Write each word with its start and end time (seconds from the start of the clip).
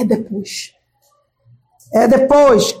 É 0.00 0.04
depois. 0.04 0.72
É 1.92 2.08
depois. 2.08 2.74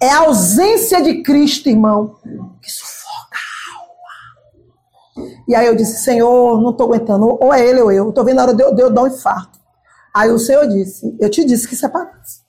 É 0.00 0.08
a 0.08 0.20
ausência 0.20 1.02
de 1.02 1.22
Cristo, 1.22 1.68
irmão, 1.68 2.16
que 2.62 2.70
sufoca 2.70 3.36
a 3.36 5.20
alma. 5.20 5.34
E 5.46 5.54
aí 5.54 5.66
eu 5.66 5.76
disse, 5.76 6.02
Senhor, 6.02 6.60
não 6.60 6.70
estou 6.70 6.86
aguentando. 6.86 7.38
Ou 7.40 7.52
é 7.52 7.64
ele 7.66 7.80
ou 7.80 7.92
eu. 7.92 8.08
Estou 8.08 8.24
vendo 8.24 8.38
a 8.38 8.42
hora 8.42 8.54
de 8.54 8.62
eu, 8.62 8.74
de 8.74 8.82
eu 8.82 8.90
dar 8.90 9.02
um 9.02 9.06
infarto. 9.08 9.58
Aí 10.14 10.30
o 10.30 10.38
Senhor 10.38 10.66
disse, 10.68 11.14
eu 11.20 11.28
te 11.28 11.44
disse 11.44 11.68
que 11.68 11.76
separasse. 11.76 12.42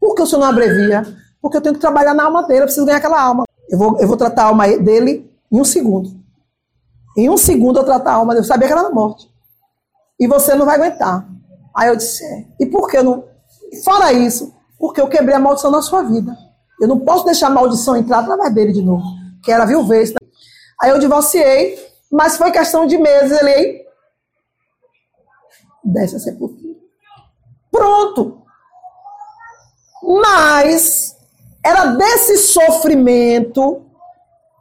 Por 0.00 0.14
que 0.14 0.22
o 0.22 0.26
Senhor 0.26 0.40
não 0.40 0.48
abrevia? 0.48 1.02
Porque 1.40 1.56
eu 1.56 1.60
tenho 1.60 1.74
que 1.74 1.80
trabalhar 1.80 2.14
na 2.14 2.24
alma 2.24 2.42
dele, 2.44 2.60
eu 2.60 2.64
preciso 2.64 2.86
ganhar 2.86 2.98
aquela 2.98 3.20
alma. 3.20 3.44
Eu 3.68 3.78
vou, 3.78 4.00
eu 4.00 4.08
vou 4.08 4.16
tratar 4.16 4.44
a 4.44 4.46
alma 4.46 4.66
dele 4.78 5.30
em 5.50 5.60
um 5.60 5.64
segundo. 5.64 6.10
Em 7.16 7.28
um 7.28 7.36
segundo 7.36 7.78
eu 7.78 7.84
tratar 7.84 8.12
a 8.12 8.14
alma 8.14 8.32
dele. 8.32 8.44
Eu 8.44 8.48
sabia 8.48 8.66
que 8.66 8.72
era 8.72 8.82
na 8.82 8.90
morte. 8.90 9.30
E 10.18 10.26
você 10.26 10.54
não 10.54 10.66
vai 10.66 10.76
aguentar. 10.76 11.28
Aí 11.76 11.88
eu 11.88 11.96
disse, 11.96 12.24
é. 12.24 12.46
E 12.60 12.66
por 12.66 12.88
que 12.88 12.96
eu 12.96 13.04
não... 13.04 13.31
Fora 13.84 14.12
isso, 14.12 14.54
porque 14.78 15.00
eu 15.00 15.08
quebrei 15.08 15.34
a 15.34 15.38
maldição 15.38 15.70
na 15.70 15.82
sua 15.82 16.02
vida. 16.02 16.36
Eu 16.80 16.88
não 16.88 17.00
posso 17.00 17.24
deixar 17.24 17.46
a 17.46 17.50
maldição 17.50 17.96
entrar 17.96 18.18
através 18.18 18.52
dele 18.54 18.72
de 18.72 18.82
novo. 18.82 19.04
Que 19.42 19.52
era 19.52 19.64
viuvez. 19.64 20.12
Aí 20.80 20.90
eu 20.90 20.98
divorciei, 20.98 21.78
mas 22.10 22.36
foi 22.36 22.50
questão 22.50 22.86
de 22.86 22.98
meses. 22.98 23.40
Ele 23.40 23.84
desce 25.84 26.16
a 26.16 26.18
sepultura. 26.18 26.74
Pronto. 27.70 28.42
Mas 30.02 31.16
era 31.64 31.86
desse 31.86 32.38
sofrimento 32.38 33.86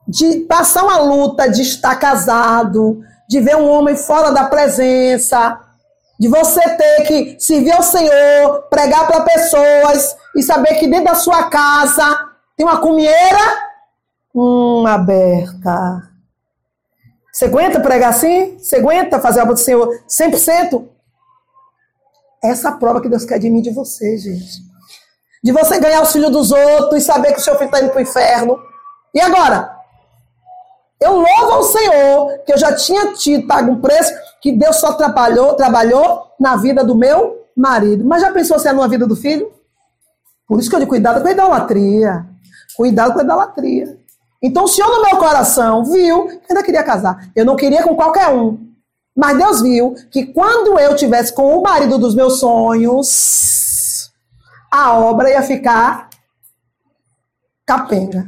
de 0.07 0.41
passar 0.41 0.83
uma 0.83 0.99
luta 0.99 1.49
de 1.49 1.61
estar 1.61 1.95
casado, 1.95 3.03
de 3.27 3.39
ver 3.39 3.55
um 3.55 3.69
homem 3.69 3.95
fora 3.95 4.31
da 4.31 4.45
presença, 4.45 5.59
de 6.21 6.27
você 6.27 6.61
ter 6.77 7.07
que 7.07 7.39
servir 7.39 7.71
ao 7.71 7.81
Senhor, 7.81 8.61
pregar 8.69 9.07
para 9.07 9.23
pessoas 9.23 10.15
e 10.35 10.43
saber 10.43 10.75
que 10.75 10.87
dentro 10.87 11.05
da 11.05 11.15
sua 11.15 11.49
casa 11.49 12.29
tem 12.55 12.63
uma 12.63 12.79
cumieira 12.79 13.71
hum, 14.35 14.85
aberta. 14.85 16.11
Você 17.33 17.45
aguenta 17.45 17.79
pregar 17.79 18.11
assim? 18.11 18.55
Você 18.59 18.75
aguenta 18.75 19.19
fazer 19.19 19.39
a 19.39 19.43
obra 19.43 19.55
do 19.55 19.59
Senhor 19.59 19.99
100%? 20.07 20.87
Essa 22.43 22.67
é 22.67 22.71
a 22.71 22.75
prova 22.75 23.01
que 23.01 23.09
Deus 23.09 23.25
quer 23.25 23.39
de 23.39 23.49
mim 23.49 23.57
e 23.57 23.63
de 23.63 23.71
você, 23.71 24.15
gente. 24.15 24.61
De 25.43 25.51
você 25.51 25.79
ganhar 25.79 26.03
os 26.03 26.11
filhos 26.11 26.29
dos 26.29 26.51
outros 26.51 27.01
e 27.01 27.03
saber 27.03 27.33
que 27.33 27.39
o 27.39 27.43
seu 27.43 27.55
filho 27.55 27.65
está 27.65 27.81
indo 27.81 27.89
para 27.89 27.97
o 27.97 28.03
inferno. 28.03 28.59
E 29.11 29.19
agora? 29.19 29.75
Eu 31.01 31.15
louvo 31.15 31.51
ao 31.51 31.63
Senhor 31.63 32.37
que 32.45 32.53
eu 32.53 32.57
já 32.59 32.75
tinha 32.75 33.13
tido, 33.13 33.47
pago 33.47 33.71
um 33.71 33.81
preço, 33.81 34.13
que 34.39 34.51
Deus 34.51 34.75
só 34.75 34.93
trabalhou, 34.93 35.55
trabalhou 35.55 36.27
na 36.39 36.55
vida 36.55 36.83
do 36.83 36.95
meu 36.95 37.47
marido. 37.57 38.05
Mas 38.05 38.21
já 38.21 38.31
pensou 38.31 38.59
se 38.59 38.67
é 38.67 38.71
na 38.71 38.87
vida 38.87 39.07
do 39.07 39.15
filho? 39.15 39.51
Por 40.47 40.59
isso 40.59 40.69
que 40.69 40.75
eu 40.75 40.79
digo, 40.79 40.91
cuidado 40.91 41.21
com 41.21 41.27
a 41.27 41.31
idolatria. 41.31 42.25
Cuidado 42.77 43.13
com 43.13 43.19
a 43.19 43.23
idolatria. 43.23 43.97
Então 44.43 44.65
o 44.65 44.67
Senhor 44.67 44.89
no 44.89 45.01
meu 45.01 45.17
coração 45.17 45.83
viu 45.85 46.27
que 46.27 46.35
eu 46.35 46.41
ainda 46.49 46.63
queria 46.63 46.83
casar. 46.83 47.31
Eu 47.35 47.45
não 47.45 47.55
queria 47.55 47.81
com 47.81 47.95
qualquer 47.95 48.29
um. 48.29 48.69
Mas 49.15 49.37
Deus 49.37 49.61
viu 49.61 49.95
que 50.11 50.27
quando 50.27 50.79
eu 50.79 50.95
tivesse 50.95 51.33
com 51.33 51.57
o 51.57 51.63
marido 51.63 51.97
dos 51.97 52.13
meus 52.13 52.39
sonhos, 52.39 54.11
a 54.71 54.93
obra 54.97 55.31
ia 55.31 55.41
ficar 55.41 56.09
capenga. 57.65 58.27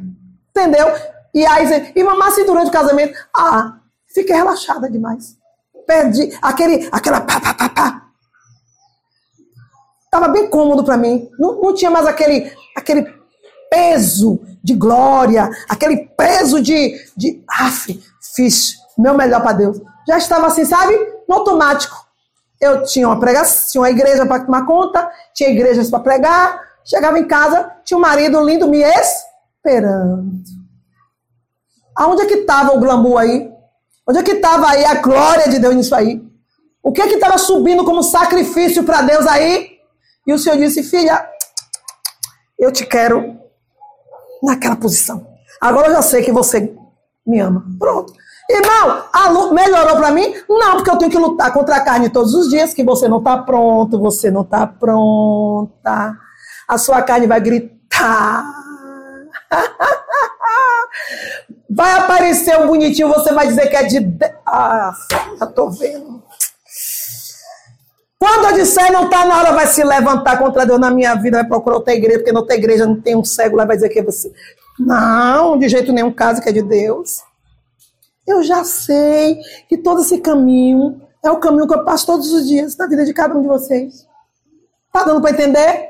Entendeu? 0.50 0.88
E 1.34 1.45
aí, 1.45 1.92
e 1.95 2.03
mamar 2.03 2.28
assim 2.28 2.45
durante 2.45 2.67
o 2.67 2.72
casamento, 2.72 3.17
ah, 3.36 3.80
fiquei 4.14 4.36
relaxada 4.36 4.89
demais. 4.89 5.36
Perdi 5.88 6.38
aquele, 6.42 6.88
aquela 6.92 7.22
pá, 7.22 7.40
pá, 7.40 7.53
pá, 7.53 7.70
pá. 7.70 8.03
Tava 10.12 10.28
bem 10.28 10.48
cômodo 10.48 10.84
para 10.84 10.95
mim. 10.95 11.28
Não, 11.40 11.59
não 11.59 11.73
tinha 11.73 11.90
mais 11.90 12.06
aquele, 12.06 12.52
aquele 12.78 13.12
peso 13.70 14.40
de 14.64 14.75
glória, 14.75 15.50
aquele 15.67 16.08
peso 16.16 16.62
de, 16.62 16.95
de 17.17 17.44
af, 17.50 18.00
fiz 18.36 18.75
meu 18.96 19.16
melhor 19.16 19.41
para 19.41 19.53
Deus. 19.53 19.81
Já 20.08 20.18
estava 20.18 20.47
assim, 20.47 20.66
sabe? 20.66 20.96
No 21.28 21.35
automático. 21.35 22.06
Eu 22.62 22.84
tinha 22.84 23.08
uma 23.08 23.19
pregação, 23.19 23.72
tinha 23.72 23.81
uma 23.81 23.90
igreja 23.90 24.25
para 24.25 24.46
tomar 24.46 24.66
conta, 24.66 25.09
tinha 25.34 25.50
igrejas 25.50 25.90
para 25.90 26.00
pregar. 26.00 26.62
Chegava 26.85 27.18
em 27.18 27.28
casa, 27.28 27.72
tinha 27.84 27.97
um 27.97 28.02
marido 28.02 28.40
lindo 28.46 28.68
me 28.68 28.84
esperando. 28.84 30.31
Aonde 31.96 32.24
é 32.24 32.26
que 32.26 32.36
estava 32.36 32.76
o 32.76 32.80
glamour 32.80 33.20
aí? 33.20 33.52
Onde 34.08 34.20
é 34.20 34.24
que 34.24 34.34
estava 34.34 34.70
aí 34.70 34.84
a 34.86 34.96
glória 34.96 35.50
de 35.50 35.59
Deus 35.59 35.76
nisso 35.76 35.96
aí? 35.96 36.22
O 36.81 36.92
que 36.92 37.02
é 37.02 37.08
que 37.08 37.16
estava 37.16 37.38
subindo 37.38 37.86
como 37.86 38.04
sacrifício 38.04 38.84
para 38.84 39.02
Deus 39.02 39.26
aí? 39.26 39.78
E 40.28 40.34
o 40.34 40.38
Senhor 40.38 40.58
disse, 40.58 40.84
filha, 40.84 41.26
eu 42.59 42.72
te 42.72 42.86
quero 42.86 43.38
naquela 44.42 44.76
posição. 44.76 45.26
Agora 45.62 45.88
eu 45.88 45.94
já 45.94 46.02
sei 46.02 46.24
que 46.24 46.32
você 46.32 46.76
me 47.26 47.40
ama. 47.40 47.66
Pronto. 47.80 48.14
Irmão, 48.50 49.03
a 49.14 49.30
luta 49.30 49.53
melhorou 49.53 49.96
para 49.96 50.12
mim? 50.12 50.34
Não, 50.50 50.76
porque 50.76 50.90
eu 50.90 50.98
tenho 50.98 51.12
que 51.12 51.18
lutar 51.18 51.53
contra 51.53 51.78
a 51.78 51.82
carne 51.82 52.09
todos 52.09 52.34
os 52.34 52.50
dias, 52.50 52.74
que 52.74 52.84
você 52.84 53.08
não 53.08 53.20
está 53.20 53.38
pronto, 53.38 53.98
você 54.00 54.30
não 54.30 54.42
está 54.42 54.68
pronta. 54.68 56.18
A 56.68 56.78
sua 56.78 57.02
carne 57.02 57.26
vai 57.26 57.40
gritar. 57.40 58.44
Vai 61.84 61.96
aparecer 61.96 62.58
um 62.62 62.68
bonitinho, 62.68 63.10
você 63.10 63.34
vai 63.34 63.46
dizer 63.46 63.68
que 63.68 63.76
é 63.76 63.84
de. 63.84 64.18
Ah, 64.46 64.94
já 65.38 65.46
tô 65.48 65.70
vendo. 65.70 66.24
Quando 68.18 68.46
eu 68.46 68.54
disser 68.54 68.90
não 68.90 69.10
tá 69.10 69.26
na 69.26 69.38
hora, 69.38 69.52
vai 69.52 69.68
se 69.68 69.84
levantar 69.84 70.38
contra 70.38 70.66
Deus 70.66 70.80
na 70.80 70.90
minha 70.90 71.14
vida, 71.16 71.40
vai 71.40 71.46
procurar 71.46 71.76
outra 71.76 71.94
igreja, 71.94 72.20
porque 72.20 72.32
na 72.32 72.40
outra 72.40 72.56
igreja 72.56 72.86
não 72.86 73.02
tem 73.02 73.18
um 73.18 73.26
cego 73.26 73.58
lá, 73.58 73.66
vai 73.66 73.76
dizer 73.76 73.90
que 73.90 74.00
é 74.00 74.02
você. 74.02 74.32
Não, 74.80 75.58
de 75.58 75.68
jeito 75.68 75.92
nenhum 75.92 76.14
caso 76.14 76.42
que 76.42 76.48
é 76.48 76.54
de 76.54 76.62
Deus. 76.62 77.22
Eu 78.26 78.44
já 78.44 78.64
sei 78.64 79.42
que 79.68 79.78
todo 79.78 80.04
esse 80.04 80.20
caminho 80.20 81.02
é 81.22 81.30
o 81.32 81.40
caminho 81.42 81.68
que 81.68 81.74
eu 81.74 81.84
passo 81.84 82.06
todos 82.06 82.32
os 82.32 82.48
dias 82.48 82.78
na 82.78 82.88
vida 82.88 83.04
de 83.04 83.14
cada 83.14 83.36
um 83.38 83.42
de 83.42 83.48
vocês. 83.50 84.08
Tá 84.90 85.04
dando 85.04 85.20
para 85.20 85.32
entender? 85.32 85.90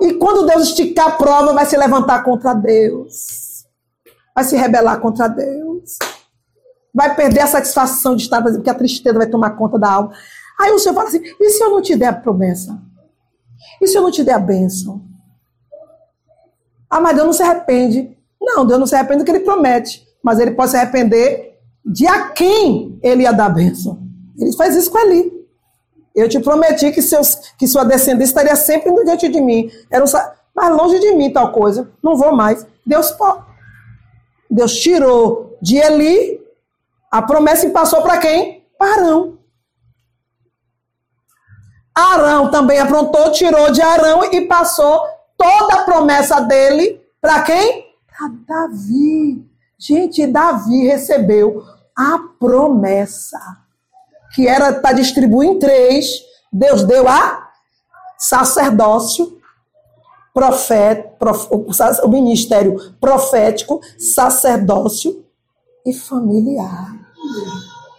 E 0.00 0.14
quando 0.14 0.46
Deus 0.46 0.68
esticar 0.68 1.08
a 1.08 1.16
prova, 1.16 1.52
vai 1.52 1.66
se 1.66 1.76
levantar 1.76 2.22
contra 2.22 2.54
Deus. 2.54 3.41
Vai 4.34 4.44
se 4.44 4.56
rebelar 4.56 5.00
contra 5.00 5.28
Deus. 5.28 5.98
Vai 6.94 7.14
perder 7.14 7.40
a 7.40 7.46
satisfação 7.46 8.14
de 8.16 8.22
estar, 8.22 8.42
porque 8.42 8.68
a 8.68 8.74
tristeza 8.74 9.18
vai 9.18 9.26
tomar 9.26 9.50
conta 9.50 9.78
da 9.78 9.90
alma. 9.90 10.12
Aí 10.60 10.72
o 10.72 10.78
Senhor 10.78 10.94
fala 10.94 11.08
assim: 11.08 11.22
e 11.40 11.50
se 11.50 11.62
eu 11.62 11.70
não 11.70 11.82
te 11.82 11.96
der 11.96 12.08
a 12.08 12.12
promessa? 12.12 12.78
E 13.80 13.86
se 13.86 13.96
eu 13.96 14.02
não 14.02 14.10
te 14.10 14.22
der 14.22 14.34
a 14.34 14.38
bênção? 14.38 15.02
Ah, 16.88 17.00
mas 17.00 17.14
Deus 17.14 17.26
não 17.26 17.32
se 17.32 17.42
arrepende. 17.42 18.16
Não, 18.40 18.66
Deus 18.66 18.78
não 18.78 18.86
se 18.86 18.94
arrepende 18.94 19.20
do 19.20 19.24
que 19.24 19.30
ele 19.30 19.40
promete. 19.40 20.06
Mas 20.22 20.38
ele 20.38 20.50
pode 20.50 20.72
se 20.72 20.76
arrepender 20.76 21.58
de 21.84 22.06
a 22.06 22.28
quem 22.28 22.98
ele 23.02 23.22
ia 23.22 23.32
dar 23.32 23.46
a 23.46 23.50
bênção. 23.50 24.02
Ele 24.38 24.52
faz 24.52 24.76
isso 24.76 24.90
com 24.90 24.98
Eli. 24.98 25.32
Eu 26.14 26.28
te 26.28 26.38
prometi 26.40 26.92
que, 26.92 27.00
seus, 27.00 27.34
que 27.58 27.66
sua 27.66 27.84
descendência 27.84 28.30
estaria 28.30 28.54
sempre 28.54 28.92
diante 29.04 29.28
de 29.28 29.40
mim. 29.40 29.70
Era 29.90 30.04
um, 30.04 30.08
mas 30.54 30.76
longe 30.76 31.00
de 31.00 31.12
mim 31.12 31.32
tal 31.32 31.50
coisa. 31.52 31.90
Não 32.02 32.16
vou 32.16 32.36
mais. 32.36 32.66
Deus, 32.86 33.16
Deus 34.52 34.78
tirou 34.78 35.56
de 35.62 35.78
Eli 35.78 36.40
a 37.10 37.22
promessa 37.22 37.66
e 37.66 37.70
passou 37.70 38.02
para 38.02 38.18
quem? 38.18 38.66
Para 38.78 38.94
Arão. 38.94 39.38
Arão 41.94 42.50
também 42.50 42.78
aprontou, 42.78 43.32
tirou 43.32 43.70
de 43.70 43.80
Arão 43.80 44.24
e 44.32 44.42
passou 44.42 45.02
toda 45.36 45.74
a 45.74 45.84
promessa 45.84 46.40
dele 46.40 47.00
para 47.20 47.42
quem? 47.42 47.94
Para 48.06 48.30
Davi. 48.46 49.46
Gente, 49.78 50.26
Davi 50.26 50.86
recebeu 50.86 51.64
a 51.96 52.18
promessa 52.38 53.38
que 54.34 54.46
era 54.46 54.72
para 54.74 54.94
distribuir 54.94 55.50
em 55.50 55.58
três, 55.58 56.22
Deus 56.52 56.84
deu 56.84 57.08
a 57.08 57.50
sacerdócio, 58.18 59.40
profeta, 60.32 61.08
prof, 61.18 61.48
o 61.50 62.08
ministério 62.08 62.94
profético, 63.00 63.80
sacerdócio 63.98 65.24
e 65.84 65.92
familiar. 65.92 66.94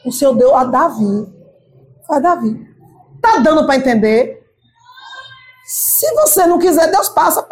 O 0.06 0.12
Senhor 0.12 0.36
deu 0.36 0.56
a 0.56 0.64
Davi. 0.64 1.28
Foi 2.06 2.18
a 2.18 2.20
Davi. 2.20 2.68
Tá 3.22 3.38
dando 3.38 3.66
para 3.66 3.78
entender? 3.78 4.44
Se 5.66 6.12
você 6.16 6.46
não 6.46 6.60
quiser, 6.60 6.92
Deus 6.92 7.08
passa. 7.10 7.48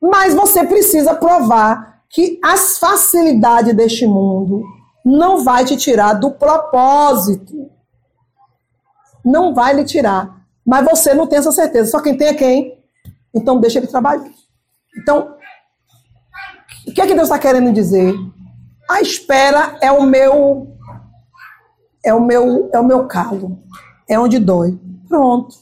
Mas 0.00 0.34
você 0.34 0.64
precisa 0.64 1.14
provar 1.14 2.02
que 2.08 2.40
as 2.42 2.78
facilidades 2.78 3.74
deste 3.74 4.06
mundo 4.06 4.64
não 5.04 5.44
vai 5.44 5.64
te 5.64 5.76
tirar 5.76 6.14
do 6.14 6.32
propósito. 6.32 7.70
Não 9.24 9.54
vai 9.54 9.74
lhe 9.74 9.84
tirar. 9.84 10.44
Mas 10.64 10.84
você 10.84 11.14
não 11.14 11.26
tem 11.26 11.38
essa 11.38 11.52
certeza. 11.52 11.90
Só 11.90 12.00
quem 12.00 12.16
tem 12.16 12.28
é 12.28 12.34
quem? 12.34 12.85
Então 13.36 13.60
deixa 13.60 13.78
ele 13.78 13.86
trabalhar. 13.86 14.30
Então, 14.96 15.36
o 16.86 16.92
que 16.92 17.02
é 17.02 17.06
que 17.06 17.14
Deus 17.14 17.28
está 17.28 17.38
querendo 17.38 17.70
dizer? 17.70 18.14
A 18.88 19.02
espera 19.02 19.76
é 19.82 19.92
o 19.92 20.02
meu 20.02 20.74
é 22.02 22.14
o 22.14 22.20
meu 22.20 22.70
é 22.72 22.80
o 22.80 22.84
meu 22.84 23.06
calo, 23.06 23.62
é 24.08 24.18
onde 24.18 24.38
dói. 24.38 24.78
Pronto. 25.06 25.54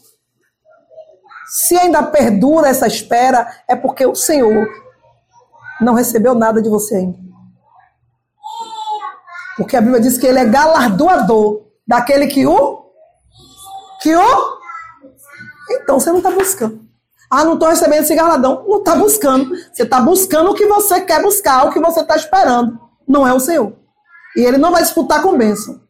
Se 1.46 1.76
ainda 1.76 2.02
perdura 2.02 2.68
essa 2.68 2.86
espera, 2.86 3.62
é 3.68 3.74
porque 3.74 4.06
o 4.06 4.14
Senhor 4.14 4.68
não 5.80 5.94
recebeu 5.94 6.34
nada 6.34 6.62
de 6.62 6.68
você 6.68 6.96
ainda. 6.96 7.18
Porque 9.56 9.76
a 9.76 9.80
Bíblia 9.80 10.00
diz 10.00 10.16
que 10.16 10.26
ele 10.26 10.38
é 10.38 10.44
galardoador 10.44 11.64
daquele 11.86 12.26
que 12.26 12.46
o 12.46 12.84
que 14.00 14.14
o 14.14 14.54
então 15.70 15.98
você 15.98 16.10
não 16.10 16.18
está 16.18 16.30
buscando. 16.30 16.84
Ah, 17.30 17.44
não 17.44 17.54
estou 17.54 17.68
recebendo 17.68 18.02
esse 18.02 18.14
galardão. 18.14 18.64
Não 18.66 18.78
está 18.78 18.94
buscando. 18.94 19.50
Você 19.72 19.82
está 19.82 20.00
buscando 20.00 20.50
o 20.50 20.54
que 20.54 20.66
você 20.66 21.00
quer 21.00 21.22
buscar, 21.22 21.66
o 21.66 21.72
que 21.72 21.80
você 21.80 22.00
está 22.00 22.16
esperando. 22.16 22.78
Não 23.06 23.26
é 23.26 23.32
o 23.32 23.40
Senhor. 23.40 23.72
E 24.36 24.40
ele 24.40 24.58
não 24.58 24.72
vai 24.72 24.82
disputar 24.82 25.22
com 25.22 25.36
bênção. 25.36 25.80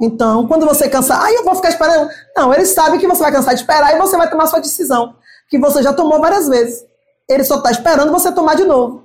Então, 0.00 0.46
quando 0.46 0.64
você 0.64 0.88
cansar, 0.88 1.22
ah, 1.22 1.32
eu 1.32 1.44
vou 1.44 1.54
ficar 1.56 1.70
esperando. 1.70 2.08
Não, 2.36 2.54
ele 2.54 2.66
sabe 2.66 2.98
que 2.98 3.06
você 3.06 3.22
vai 3.22 3.32
cansar 3.32 3.54
de 3.54 3.60
esperar 3.60 3.94
e 3.94 3.98
você 3.98 4.16
vai 4.16 4.30
tomar 4.30 4.46
sua 4.46 4.60
decisão. 4.60 5.16
Que 5.48 5.58
você 5.58 5.82
já 5.82 5.92
tomou 5.92 6.20
várias 6.20 6.48
vezes. 6.48 6.84
Ele 7.28 7.44
só 7.44 7.56
está 7.56 7.70
esperando 7.70 8.12
você 8.12 8.30
tomar 8.30 8.54
de 8.54 8.64
novo. 8.64 9.04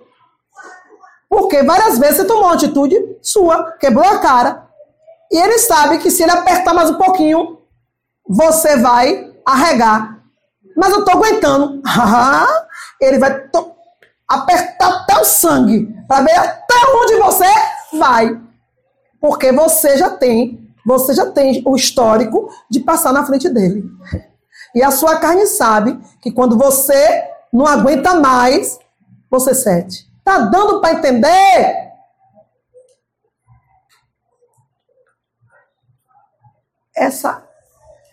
Porque 1.28 1.64
várias 1.64 1.98
vezes 1.98 2.18
você 2.18 2.26
tomou 2.26 2.44
uma 2.44 2.54
atitude 2.54 2.96
sua, 3.22 3.72
quebrou 3.80 4.06
a 4.06 4.20
cara. 4.20 4.68
E 5.32 5.38
ele 5.38 5.58
sabe 5.58 5.98
que 5.98 6.12
se 6.12 6.22
ele 6.22 6.32
apertar 6.32 6.76
mais 6.76 6.92
um 6.92 6.98
pouquinho, 6.98 7.58
você 8.28 8.78
vai 8.78 9.34
arregar. 9.44 10.13
Mas 10.76 10.92
eu 10.92 11.00
estou 11.00 11.16
aguentando. 11.16 11.82
ele 13.00 13.20
vai 13.20 13.50
apertar 14.28 14.88
até 14.88 15.20
o 15.20 15.26
sangue 15.26 15.94
para 16.08 16.24
ver 16.24 16.36
até 16.36 16.76
onde 16.96 17.16
você 17.18 17.98
vai. 17.98 18.42
Porque 19.20 19.52
você 19.52 19.98
já 19.98 20.10
tem, 20.10 20.74
você 20.86 21.14
já 21.14 21.32
tem 21.32 21.64
o 21.66 21.76
histórico 21.76 22.50
de 22.70 22.80
passar 22.80 23.14
na 23.14 23.26
frente 23.26 23.50
dele. 23.50 23.84
E 24.76 24.82
a 24.82 24.92
sua 24.92 25.18
carne 25.20 25.46
sabe 25.46 26.00
que 26.22 26.32
quando 26.32 26.58
você 26.58 27.24
não 27.52 27.68
aguenta 27.68 28.16
mais, 28.16 28.80
você 29.30 29.54
cede. 29.54 30.12
Tá 30.24 30.40
dando 30.40 30.82
para 30.82 30.94
entender? 30.94 31.92
Essa 36.96 37.44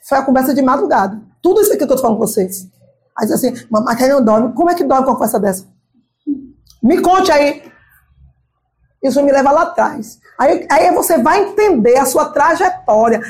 foi 0.09 0.19
a 0.19 0.25
conversa 0.25 0.55
de 0.55 0.63
madrugada. 0.63 1.30
Tudo 1.43 1.61
isso 1.61 1.71
aqui 1.71 1.79
que 1.79 1.85
eu 1.85 1.97
tô 1.97 2.03
falando 2.03 2.19
com 2.19 2.27
vocês. 2.27 2.69
Aí 3.19 3.27
diz 3.27 3.33
assim, 3.33 3.53
que 3.53 4.09
não 4.09 4.25
dorme. 4.25 4.53
Como 4.55 4.71
é 4.71 4.75
que 4.75 4.85
dorme 4.85 5.05
com 5.05 5.11
uma 5.11 5.17
conversa 5.17 5.39
dessa? 5.39 5.67
Me 6.83 7.01
conte 7.01 7.31
aí. 7.31 7.71
Isso 9.03 9.23
me 9.23 9.33
leva 9.33 9.51
lá 9.51 9.63
atrás. 9.63 10.19
Aí, 10.39 10.67
aí 10.71 10.95
você 10.95 11.19
vai 11.19 11.43
entender 11.43 11.97
a 11.97 12.05
sua 12.05 12.27
trajetória. 12.27 13.21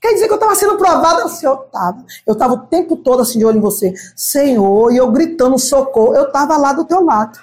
Quer 0.00 0.14
dizer 0.14 0.26
que 0.26 0.32
eu 0.32 0.36
estava 0.36 0.54
sendo 0.54 0.76
provada? 0.76 1.24
Assim, 1.24 1.46
eu 1.46 1.54
estava. 1.54 2.04
Eu 2.26 2.32
estava 2.34 2.54
o 2.54 2.66
tempo 2.66 2.96
todo 2.96 3.20
assim 3.20 3.38
de 3.38 3.44
olho 3.44 3.58
em 3.58 3.60
você. 3.60 3.92
Senhor, 4.16 4.92
e 4.92 4.96
eu 4.96 5.10
gritando 5.10 5.58
socorro. 5.58 6.14
Eu 6.14 6.26
estava 6.26 6.56
lá 6.56 6.72
do 6.72 6.84
teu 6.84 7.04
lado. 7.04 7.38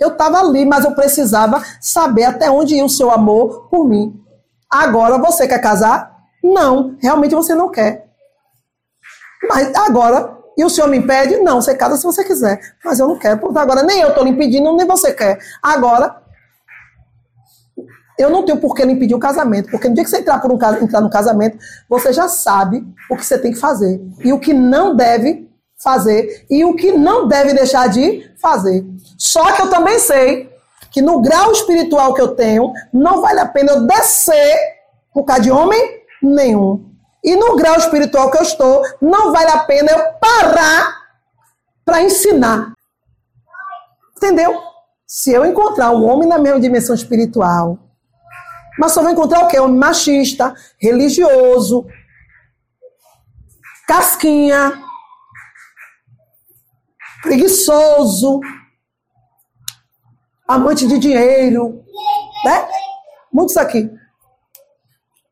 Eu 0.00 0.08
estava 0.08 0.40
ali, 0.40 0.64
mas 0.64 0.84
eu 0.84 0.92
precisava 0.92 1.62
saber 1.80 2.24
até 2.24 2.50
onde 2.50 2.74
ia 2.74 2.84
o 2.84 2.88
seu 2.88 3.10
amor 3.10 3.68
por 3.68 3.86
mim. 3.86 4.20
Agora 4.70 5.18
você 5.18 5.46
quer 5.46 5.60
casar? 5.60 6.12
Não, 6.42 6.96
realmente 7.00 7.34
você 7.34 7.54
não 7.54 7.70
quer. 7.70 8.11
Mas 9.48 9.74
agora, 9.74 10.38
e 10.56 10.64
o 10.64 10.70
senhor 10.70 10.88
me 10.88 10.98
impede? 10.98 11.38
Não, 11.38 11.60
você 11.60 11.74
casa 11.74 11.96
se 11.96 12.04
você 12.04 12.24
quiser. 12.24 12.60
Mas 12.84 12.98
eu 12.98 13.08
não 13.08 13.18
quero, 13.18 13.38
porque 13.38 13.58
agora 13.58 13.82
nem 13.82 14.00
eu 14.00 14.08
estou 14.08 14.24
lhe 14.24 14.30
impedindo, 14.30 14.76
nem 14.76 14.86
você 14.86 15.12
quer. 15.12 15.38
Agora, 15.62 16.22
eu 18.18 18.30
não 18.30 18.44
tenho 18.44 18.58
por 18.58 18.74
que 18.74 18.84
lhe 18.84 18.92
impedir 18.92 19.14
o 19.14 19.18
casamento, 19.18 19.70
porque 19.70 19.88
no 19.88 19.94
dia 19.94 20.04
que 20.04 20.10
você 20.10 20.18
entrar, 20.18 20.40
por 20.40 20.52
um, 20.52 20.58
entrar 20.82 21.00
no 21.00 21.10
casamento, 21.10 21.58
você 21.88 22.12
já 22.12 22.28
sabe 22.28 22.84
o 23.10 23.16
que 23.16 23.24
você 23.24 23.38
tem 23.38 23.52
que 23.52 23.58
fazer. 23.58 24.00
E 24.22 24.32
o 24.32 24.38
que 24.38 24.52
não 24.52 24.94
deve 24.94 25.50
fazer 25.82 26.46
e 26.48 26.64
o 26.64 26.76
que 26.76 26.92
não 26.92 27.26
deve 27.26 27.52
deixar 27.52 27.88
de 27.88 28.30
fazer. 28.40 28.84
Só 29.18 29.52
que 29.52 29.62
eu 29.62 29.68
também 29.68 29.98
sei 29.98 30.48
que 30.92 31.02
no 31.02 31.20
grau 31.20 31.50
espiritual 31.50 32.14
que 32.14 32.20
eu 32.20 32.28
tenho, 32.28 32.72
não 32.92 33.20
vale 33.20 33.40
a 33.40 33.46
pena 33.46 33.72
eu 33.72 33.86
descer 33.86 34.56
por 35.12 35.24
causa 35.24 35.42
de 35.42 35.50
homem 35.50 35.80
nenhum. 36.22 36.91
E 37.22 37.36
no 37.36 37.56
grau 37.56 37.76
espiritual 37.76 38.30
que 38.30 38.38
eu 38.38 38.42
estou, 38.42 38.82
não 39.00 39.32
vale 39.32 39.50
a 39.50 39.64
pena 39.64 39.92
eu 39.92 40.12
parar 40.14 41.02
para 41.84 42.02
ensinar. 42.02 42.72
Entendeu? 44.16 44.60
Se 45.06 45.32
eu 45.32 45.44
encontrar 45.44 45.90
um 45.90 46.04
homem 46.04 46.28
na 46.28 46.38
mesma 46.38 46.60
dimensão 46.60 46.94
espiritual, 46.94 47.78
mas 48.78 48.92
só 48.92 49.02
vou 49.02 49.10
encontrar 49.10 49.44
o 49.44 49.48
quê? 49.48 49.58
Homem 49.60 49.78
machista, 49.78 50.54
religioso, 50.80 51.86
casquinha, 53.86 54.72
preguiçoso, 57.22 58.40
amante 60.48 60.86
de 60.88 60.98
dinheiro, 60.98 61.84
né? 62.44 62.68
Muitos 63.32 63.56
aqui. 63.56 63.90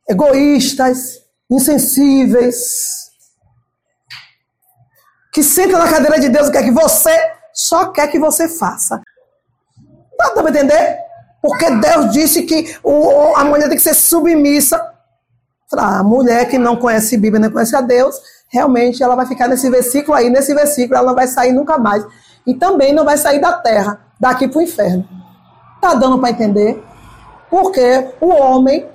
Egoístas, 0.09 1.25
insensíveis, 1.50 3.11
que 5.32 5.43
senta 5.43 5.79
na 5.79 5.88
cadeira 5.88 6.19
de 6.20 6.29
Deus 6.29 6.49
e 6.49 6.52
quer 6.52 6.64
que 6.64 6.70
você, 6.70 7.17
só 7.52 7.87
quer 7.87 8.08
que 8.08 8.19
você 8.19 8.49
faça. 8.49 9.00
Dá 10.19 10.31
para 10.31 10.50
entender? 10.50 10.99
Porque 11.43 11.70
Deus 11.70 12.12
disse 12.12 12.43
que 12.43 12.76
o, 12.82 13.35
a 13.37 13.44
mulher 13.44 13.69
tem 13.69 13.76
que 13.76 13.82
ser 13.82 13.94
submissa. 13.94 14.88
A 15.73 16.02
mulher 16.02 16.49
que 16.49 16.58
não 16.58 16.76
conhece 16.76 17.17
Bíblia, 17.17 17.41
não 17.41 17.50
conhece 17.50 17.76
a 17.76 17.81
Deus, 17.81 18.17
realmente 18.49 19.02
ela 19.02 19.14
vai 19.14 19.25
ficar 19.25 19.47
nesse 19.47 19.70
versículo 19.70 20.17
aí, 20.17 20.29
nesse 20.29 20.52
versículo, 20.52 20.99
ela 20.99 21.06
não 21.06 21.14
vai 21.14 21.29
sair 21.29 21.52
nunca 21.52 21.79
mais. 21.79 22.05
E 22.44 22.55
também 22.55 22.93
não 22.93 23.05
vai 23.05 23.17
sair 23.17 23.41
da 23.41 23.52
terra, 23.52 24.00
daqui 24.19 24.49
para 24.49 24.58
o 24.58 24.62
inferno. 24.62 25.08
Tá 25.81 25.94
dando 25.94 26.19
para 26.19 26.31
entender? 26.31 26.82
Porque 27.49 28.08
o 28.20 28.29
homem, 28.29 28.87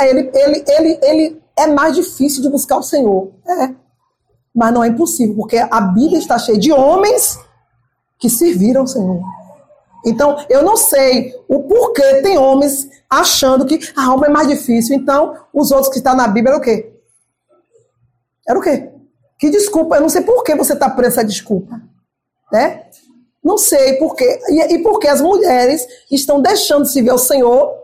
ele, 0.00 0.30
ele, 0.34 0.64
ele, 0.68 0.98
ele 1.02 1.41
é 1.56 1.66
mais 1.66 1.94
difícil 1.94 2.42
de 2.42 2.48
buscar 2.48 2.78
o 2.78 2.82
Senhor. 2.82 3.32
É. 3.46 3.74
Mas 4.54 4.72
não 4.72 4.84
é 4.84 4.88
impossível, 4.88 5.34
porque 5.34 5.56
a 5.56 5.80
Bíblia 5.80 6.18
está 6.18 6.38
cheia 6.38 6.58
de 6.58 6.72
homens 6.72 7.38
que 8.18 8.28
serviram 8.28 8.84
o 8.84 8.86
Senhor. 8.86 9.22
Então, 10.04 10.36
eu 10.50 10.62
não 10.62 10.76
sei 10.76 11.34
o 11.48 11.62
porquê 11.62 12.20
tem 12.22 12.36
homens 12.36 12.88
achando 13.08 13.64
que 13.64 13.78
a 13.96 14.06
alma 14.06 14.26
é 14.26 14.30
mais 14.30 14.48
difícil. 14.48 14.96
Então, 14.96 15.36
os 15.52 15.70
outros 15.70 15.90
que 15.90 15.98
estão 15.98 16.14
na 16.14 16.26
Bíblia 16.26 16.50
era 16.50 16.58
o 16.58 16.60
quê? 16.60 16.92
Era 18.48 18.58
o 18.58 18.62
quê? 18.62 18.90
Que 19.38 19.50
desculpa, 19.50 19.96
eu 19.96 20.02
não 20.02 20.08
sei 20.08 20.22
por 20.22 20.42
que 20.42 20.54
você 20.54 20.72
está 20.72 20.90
por 20.90 21.04
essa 21.04 21.24
desculpa. 21.24 21.80
Né? 22.52 22.84
Não 23.42 23.58
sei 23.58 23.94
por 23.94 24.14
quê. 24.14 24.40
E, 24.48 24.74
e 24.74 24.78
porque 24.82 25.08
as 25.08 25.20
mulheres 25.20 25.86
estão 26.10 26.40
deixando 26.40 26.82
de 26.82 26.92
se 26.92 27.02
ver 27.02 27.10
ao 27.10 27.18
Senhor 27.18 27.81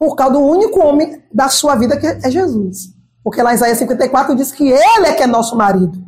por 0.00 0.16
causa 0.16 0.32
do 0.32 0.40
único 0.40 0.80
homem 0.80 1.22
da 1.30 1.50
sua 1.50 1.76
vida 1.76 1.94
que 1.94 2.06
é 2.06 2.30
Jesus. 2.30 2.94
Porque 3.22 3.42
lá 3.42 3.52
em 3.52 3.56
Isaías 3.56 3.76
54 3.76 4.34
diz 4.34 4.50
que 4.50 4.66
ele 4.66 5.06
é 5.06 5.12
que 5.12 5.22
é 5.22 5.26
nosso 5.26 5.54
marido. 5.54 6.02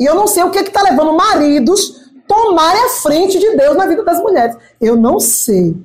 E 0.00 0.06
eu 0.06 0.14
não 0.14 0.26
sei 0.26 0.42
o 0.42 0.50
que 0.50 0.60
está 0.60 0.80
levando 0.80 1.12
maridos 1.12 2.06
tomarem 2.26 2.86
a 2.86 2.88
frente 2.88 3.38
de 3.38 3.54
Deus 3.54 3.76
na 3.76 3.86
vida 3.86 4.02
das 4.02 4.18
mulheres. 4.18 4.56
Eu 4.80 4.96
não 4.96 5.20
sei. 5.20 5.76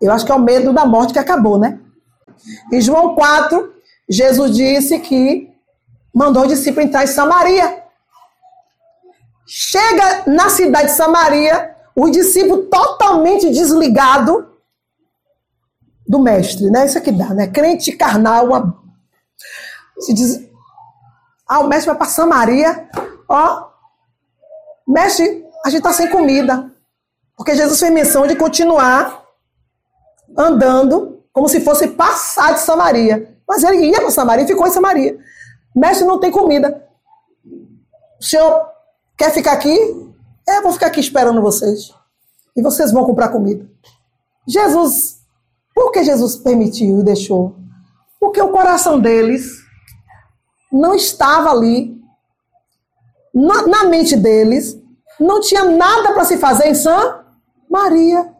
Eu 0.00 0.12
acho 0.12 0.24
que 0.24 0.30
é 0.30 0.34
o 0.34 0.40
medo 0.40 0.72
da 0.72 0.86
morte 0.86 1.12
que 1.12 1.18
acabou, 1.18 1.58
né? 1.58 1.80
Em 2.72 2.80
João 2.80 3.16
4, 3.16 3.72
Jesus 4.08 4.56
disse 4.56 5.00
que 5.00 5.50
mandou 6.14 6.44
o 6.44 6.48
discípulo 6.48 6.86
entrar 6.86 7.02
em 7.02 7.08
Samaria. 7.08 7.82
Chega 9.44 10.22
na 10.28 10.48
cidade 10.48 10.86
de 10.86 10.92
Samaria, 10.92 11.74
o 11.96 12.08
discípulo 12.10 12.62
totalmente 12.64 13.50
desligado 13.50 14.51
do 16.12 16.18
mestre, 16.18 16.70
né? 16.70 16.84
Isso 16.84 16.98
é 16.98 17.00
que 17.00 17.10
dá, 17.10 17.32
né? 17.32 17.46
Crente 17.46 17.90
carnal, 17.92 18.48
uma... 18.48 18.78
se 19.98 20.12
diz, 20.12 20.46
ah, 21.48 21.60
o 21.60 21.66
mestre 21.66 21.86
vai 21.86 21.96
para 21.96 22.06
Samaria, 22.06 22.86
ó, 23.26 23.70
mestre, 24.86 25.42
a 25.64 25.70
gente 25.70 25.78
está 25.78 25.90
sem 25.90 26.10
comida, 26.10 26.70
porque 27.34 27.56
Jesus 27.56 27.80
fez 27.80 27.90
menção 27.90 28.26
de 28.26 28.36
continuar 28.36 29.24
andando 30.36 31.24
como 31.32 31.48
se 31.48 31.62
fosse 31.62 31.88
passar 31.88 32.52
de 32.52 32.60
Samaria. 32.60 33.34
Mas 33.48 33.64
ele 33.64 33.86
ia 33.86 33.98
para 33.98 34.10
Samaria 34.10 34.44
e 34.44 34.48
ficou 34.48 34.66
em 34.66 34.70
Samaria. 34.70 35.18
Mestre, 35.74 36.06
não 36.06 36.20
tem 36.20 36.30
comida. 36.30 36.86
O 38.20 38.22
senhor 38.22 38.68
quer 39.16 39.30
ficar 39.30 39.52
aqui? 39.52 39.74
É, 40.46 40.60
vou 40.60 40.72
ficar 40.72 40.88
aqui 40.88 41.00
esperando 41.00 41.40
vocês. 41.40 41.90
E 42.54 42.60
vocês 42.60 42.92
vão 42.92 43.06
comprar 43.06 43.30
comida. 43.30 43.66
Jesus, 44.46 45.21
por 45.74 45.90
que 45.90 46.04
Jesus 46.04 46.36
permitiu 46.36 47.00
e 47.00 47.04
deixou? 47.04 47.56
Porque 48.20 48.40
o 48.40 48.50
coração 48.50 49.00
deles 49.00 49.62
não 50.72 50.94
estava 50.94 51.50
ali. 51.50 52.00
Na, 53.34 53.66
na 53.66 53.84
mente 53.84 54.14
deles, 54.14 54.78
não 55.18 55.40
tinha 55.40 55.64
nada 55.64 56.12
para 56.12 56.24
se 56.24 56.36
fazer 56.36 56.68
em 56.68 56.74
São 56.74 57.20
Maria. 57.68 58.30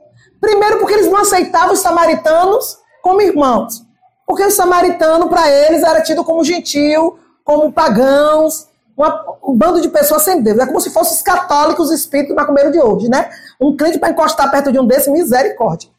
Primeiro, 0.41 0.79
porque 0.79 0.95
eles 0.95 1.11
não 1.11 1.19
aceitavam 1.19 1.73
os 1.73 1.81
samaritanos 1.81 2.79
como 3.03 3.23
irmãos. 3.23 3.85
Porque 4.27 4.45
o 4.45 4.51
samaritano, 4.51 5.29
para 5.29 5.51
eles, 5.51 5.83
era 5.83 6.03
tido 6.03 6.25
como 6.25 6.45
gentil, 6.45 7.19
como 7.45 7.73
pagãos, 7.73 8.69
uma, 8.97 9.25
um 9.43 9.57
bando 9.57 9.81
de 9.81 9.89
pessoas 9.89 10.23
sem 10.23 10.41
Deus. 10.43 10.59
É 10.59 10.67
como 10.67 10.81
se 10.81 10.91
fossem 10.91 11.15
os 11.15 11.23
católicos 11.23 11.91
espíritos 11.91 12.35
macumbeiro 12.35 12.71
de 12.71 12.81
hoje, 12.81 13.09
né? 13.09 13.31
Um 13.61 13.77
crente 13.77 13.99
para 13.99 14.11
encostar 14.11 14.51
perto 14.51 14.73
de 14.73 14.79
um 14.79 14.87
desses, 14.87 15.09
misericórdia. 15.09 15.91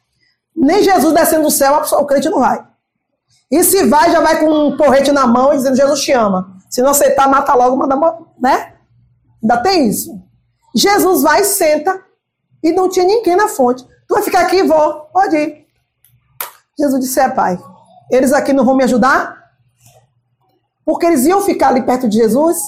Nem 0.54 0.82
Jesus 0.82 1.12
descendo 1.12 1.44
do 1.44 1.50
céu, 1.50 1.74
o 1.74 2.06
crente 2.06 2.28
não 2.28 2.38
vai. 2.38 2.64
E 3.50 3.62
se 3.62 3.84
vai, 3.86 4.10
já 4.10 4.20
vai 4.20 4.40
com 4.40 4.50
um 4.50 4.76
porrete 4.76 5.12
na 5.12 5.26
mão 5.26 5.52
e 5.52 5.56
dizendo 5.56 5.76
Jesus 5.76 6.00
te 6.00 6.12
ama. 6.12 6.56
Se 6.70 6.82
não 6.82 6.90
aceitar, 6.90 7.28
mata 7.28 7.54
logo, 7.54 7.76
manda, 7.76 7.96
né? 8.40 8.74
Ainda 9.42 9.58
tem 9.58 9.86
isso. 9.86 10.20
Jesus 10.74 11.22
vai 11.22 11.42
e 11.42 11.44
senta 11.44 12.02
e 12.62 12.72
não 12.72 12.88
tinha 12.88 13.04
ninguém 13.04 13.36
na 13.36 13.46
fonte. 13.48 13.86
Tu 14.08 14.14
vai 14.14 14.22
ficar 14.22 14.40
aqui, 14.40 14.62
vou. 14.62 15.02
Pode 15.12 15.36
ir. 15.36 15.66
Jesus 16.78 17.00
disse: 17.00 17.20
É, 17.20 17.28
pai. 17.28 17.58
Eles 18.10 18.32
aqui 18.32 18.52
não 18.52 18.64
vão 18.64 18.76
me 18.76 18.84
ajudar? 18.84 19.44
Porque 20.84 21.06
eles 21.06 21.24
iam 21.24 21.40
ficar 21.40 21.68
ali 21.68 21.82
perto 21.82 22.08
de 22.08 22.18
Jesus, 22.18 22.58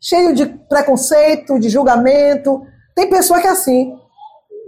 cheio 0.00 0.34
de 0.34 0.46
preconceito, 0.46 1.58
de 1.58 1.68
julgamento. 1.68 2.66
Tem 2.94 3.08
pessoa 3.08 3.40
que 3.40 3.46
é 3.46 3.50
assim. 3.50 3.96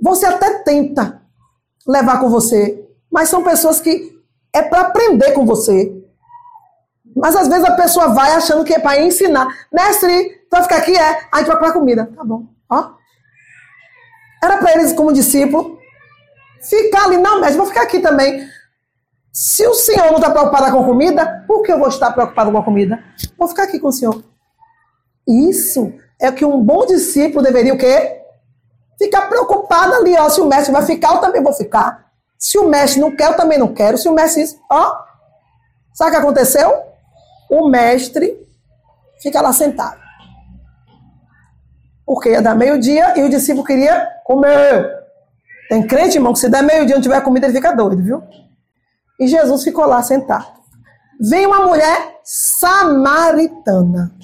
Você 0.02 0.24
até 0.26 0.58
tenta 0.62 1.20
levar 1.86 2.20
com 2.20 2.28
você, 2.28 2.82
mas 3.10 3.28
são 3.28 3.42
pessoas 3.42 3.80
que 3.80 4.18
é 4.52 4.62
para 4.62 4.82
aprender 4.82 5.32
com 5.32 5.44
você. 5.44 5.92
Mas 7.14 7.36
às 7.36 7.48
vezes 7.48 7.64
a 7.64 7.76
pessoa 7.76 8.08
vai 8.08 8.32
achando 8.32 8.64
que 8.64 8.74
é 8.74 8.78
para 8.78 9.00
ensinar. 9.00 9.46
Mestre, 9.72 10.30
tu 10.48 10.50
vai 10.50 10.62
ficar 10.62 10.76
aqui? 10.76 10.96
É. 10.96 11.26
A 11.30 11.38
gente 11.38 11.46
vai 11.46 11.58
para 11.58 11.72
comida. 11.72 12.10
Tá 12.14 12.24
bom. 12.24 12.46
Ó. 12.68 12.90
Era 14.42 14.58
para 14.58 14.72
eles, 14.74 14.92
como 14.92 15.12
discípulo, 15.12 15.78
ficar 16.60 17.04
ali. 17.04 17.16
Não, 17.16 17.40
mestre, 17.40 17.56
vou 17.56 17.66
ficar 17.66 17.82
aqui 17.82 18.00
também. 18.00 18.46
Se 19.32 19.66
o 19.66 19.74
senhor 19.74 20.06
não 20.06 20.16
está 20.16 20.30
preocupado 20.30 20.70
com 20.70 20.84
comida, 20.84 21.44
por 21.46 21.62
que 21.62 21.72
eu 21.72 21.78
vou 21.78 21.88
estar 21.88 22.12
preocupado 22.12 22.52
com 22.52 22.58
a 22.58 22.64
comida? 22.64 23.02
Vou 23.36 23.48
ficar 23.48 23.64
aqui 23.64 23.78
com 23.78 23.88
o 23.88 23.92
senhor. 23.92 24.22
Isso 25.26 25.92
é 26.20 26.30
que 26.30 26.44
um 26.44 26.60
bom 26.60 26.86
discípulo 26.86 27.42
deveria 27.42 27.74
o 27.74 27.78
quê? 27.78 28.23
Ficar 28.98 29.28
preocupado 29.28 29.94
ali, 29.94 30.16
ó. 30.16 30.28
Se 30.28 30.40
o 30.40 30.46
mestre 30.46 30.72
vai 30.72 30.84
ficar, 30.84 31.14
eu 31.14 31.20
também 31.20 31.42
vou 31.42 31.52
ficar. 31.52 32.04
Se 32.38 32.58
o 32.58 32.68
mestre 32.68 33.00
não 33.00 33.14
quer, 33.14 33.30
eu 33.30 33.36
também 33.36 33.58
não 33.58 33.72
quero. 33.72 33.98
Se 33.98 34.08
o 34.08 34.12
mestre 34.12 34.42
diz, 34.42 34.58
ó. 34.70 35.04
Sabe 35.92 36.10
o 36.10 36.14
que 36.14 36.20
aconteceu? 36.20 36.82
O 37.50 37.68
mestre 37.68 38.36
fica 39.22 39.40
lá 39.40 39.52
sentado. 39.52 39.98
Porque 42.04 42.30
ia 42.30 42.42
dar 42.42 42.54
meio-dia 42.54 43.18
e 43.18 43.22
o 43.22 43.30
discípulo 43.30 43.64
queria 43.64 44.06
comer. 44.24 45.04
Tem 45.68 45.86
crente, 45.86 46.16
irmão, 46.16 46.32
que 46.32 46.38
se 46.38 46.48
der 46.48 46.62
meio-dia 46.62 46.94
e 46.94 46.96
não 46.96 47.02
tiver 47.02 47.20
comida, 47.22 47.46
ele 47.46 47.54
fica 47.54 47.72
doido, 47.72 48.02
viu? 48.02 48.22
E 49.18 49.26
Jesus 49.26 49.64
ficou 49.64 49.86
lá 49.86 50.02
sentado. 50.02 50.46
Vem 51.20 51.46
uma 51.46 51.66
mulher 51.66 52.20
samaritana 52.22 54.14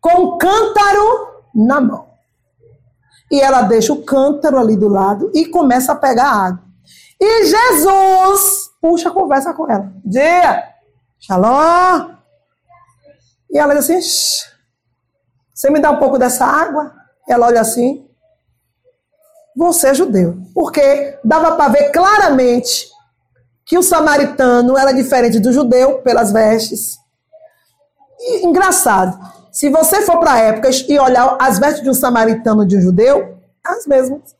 com 0.00 0.22
um 0.22 0.38
cântaro 0.38 1.42
na 1.54 1.80
mão. 1.80 2.11
E 3.32 3.40
ela 3.40 3.62
deixa 3.62 3.94
o 3.94 4.04
cântaro 4.04 4.58
ali 4.58 4.76
do 4.76 4.88
lado 4.88 5.30
e 5.34 5.46
começa 5.46 5.92
a 5.92 5.96
pegar 5.96 6.28
água. 6.30 6.62
E 7.18 7.46
Jesus 7.46 8.70
puxa 8.78 9.08
a 9.08 9.12
conversa 9.12 9.54
com 9.54 9.70
ela. 9.70 9.90
Dia, 10.04 10.62
shalom. 11.18 12.10
E 13.50 13.58
ela 13.58 13.74
diz 13.74 13.88
assim: 13.88 14.46
Você 15.54 15.70
me 15.70 15.80
dá 15.80 15.90
um 15.90 15.98
pouco 15.98 16.18
dessa 16.18 16.44
água? 16.44 16.92
Ela 17.26 17.46
olha 17.46 17.62
assim: 17.62 18.06
Você 19.56 19.88
é 19.88 19.94
judeu. 19.94 20.36
Porque 20.52 21.18
dava 21.24 21.56
para 21.56 21.72
ver 21.72 21.90
claramente 21.90 22.86
que 23.64 23.78
o 23.78 23.82
samaritano 23.82 24.76
era 24.76 24.92
diferente 24.92 25.40
do 25.40 25.54
judeu 25.54 26.02
pelas 26.02 26.30
vestes. 26.32 26.98
E, 28.20 28.46
engraçado, 28.46 29.18
se 29.52 29.68
você 29.68 30.02
for 30.02 30.18
para 30.18 30.40
épocas 30.40 30.84
e 30.88 30.98
olhar 30.98 31.36
as 31.38 31.58
vestes 31.58 31.82
de 31.82 31.90
um 31.90 31.94
samaritano 31.94 32.64
e 32.64 32.66
de 32.66 32.78
um 32.78 32.80
judeu, 32.80 33.36
as 33.62 33.86
mesmas. 33.86 34.34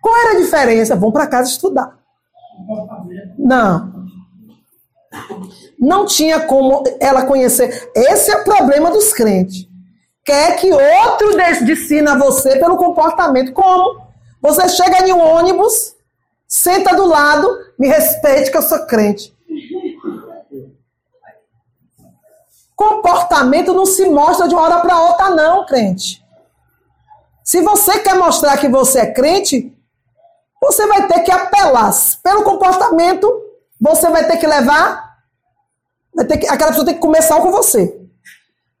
Qual 0.00 0.16
era 0.16 0.32
a 0.32 0.40
diferença? 0.40 0.94
Vão 0.94 1.10
para 1.10 1.26
casa 1.26 1.50
estudar. 1.50 1.98
Não. 3.36 4.06
Não 5.78 6.06
tinha 6.06 6.40
como 6.40 6.84
ela 7.00 7.24
conhecer. 7.24 7.90
Esse 7.94 8.30
é 8.30 8.36
o 8.36 8.44
problema 8.44 8.90
dos 8.90 9.12
crentes. 9.12 9.68
Quer 10.24 10.56
que 10.56 10.72
outro 10.72 11.36
ensine 11.72 12.08
a 12.08 12.16
você 12.16 12.58
pelo 12.58 12.76
comportamento. 12.76 13.52
Como? 13.52 14.06
Você 14.40 14.68
chega 14.68 15.06
em 15.08 15.12
um 15.12 15.20
ônibus, 15.20 15.96
senta 16.46 16.94
do 16.94 17.06
lado, 17.06 17.48
me 17.78 17.88
respeite 17.88 18.50
que 18.50 18.56
eu 18.56 18.62
sou 18.62 18.86
crente. 18.86 19.36
Comportamento 22.78 23.74
não 23.74 23.84
se 23.84 24.08
mostra 24.08 24.46
de 24.46 24.54
uma 24.54 24.62
hora 24.62 24.78
para 24.78 25.00
outra, 25.00 25.30
não, 25.30 25.66
crente. 25.66 26.24
Se 27.42 27.60
você 27.60 27.98
quer 27.98 28.14
mostrar 28.14 28.56
que 28.56 28.68
você 28.68 29.00
é 29.00 29.12
crente, 29.12 29.76
você 30.62 30.86
vai 30.86 31.08
ter 31.08 31.24
que 31.24 31.32
apelar. 31.32 31.90
Pelo 32.22 32.44
comportamento, 32.44 33.28
você 33.80 34.08
vai 34.10 34.28
ter 34.28 34.36
que 34.36 34.46
levar. 34.46 35.18
Vai 36.14 36.24
ter 36.24 36.38
que, 36.38 36.46
aquela 36.46 36.70
pessoa 36.70 36.86
tem 36.86 36.94
que 36.94 37.00
começar 37.00 37.40
com 37.40 37.50
você. 37.50 38.00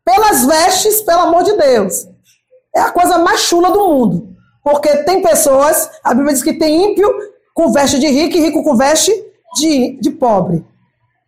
Pelas 0.04 0.46
vestes, 0.46 1.00
pelo 1.00 1.22
amor 1.22 1.42
de 1.42 1.56
Deus. 1.56 2.06
É 2.76 2.78
a 2.78 2.92
coisa 2.92 3.18
mais 3.18 3.40
chula 3.40 3.72
do 3.72 3.88
mundo. 3.88 4.36
Porque 4.62 4.98
tem 4.98 5.20
pessoas, 5.22 5.90
a 6.04 6.14
Bíblia 6.14 6.34
diz 6.34 6.44
que 6.44 6.52
tem 6.52 6.92
ímpio 6.92 7.12
com 7.52 7.72
veste 7.72 7.98
de 7.98 8.06
rico 8.06 8.36
e 8.36 8.40
rico 8.42 8.62
com 8.62 8.76
veste 8.76 9.12
de, 9.56 9.98
de 10.00 10.12
pobre. 10.12 10.64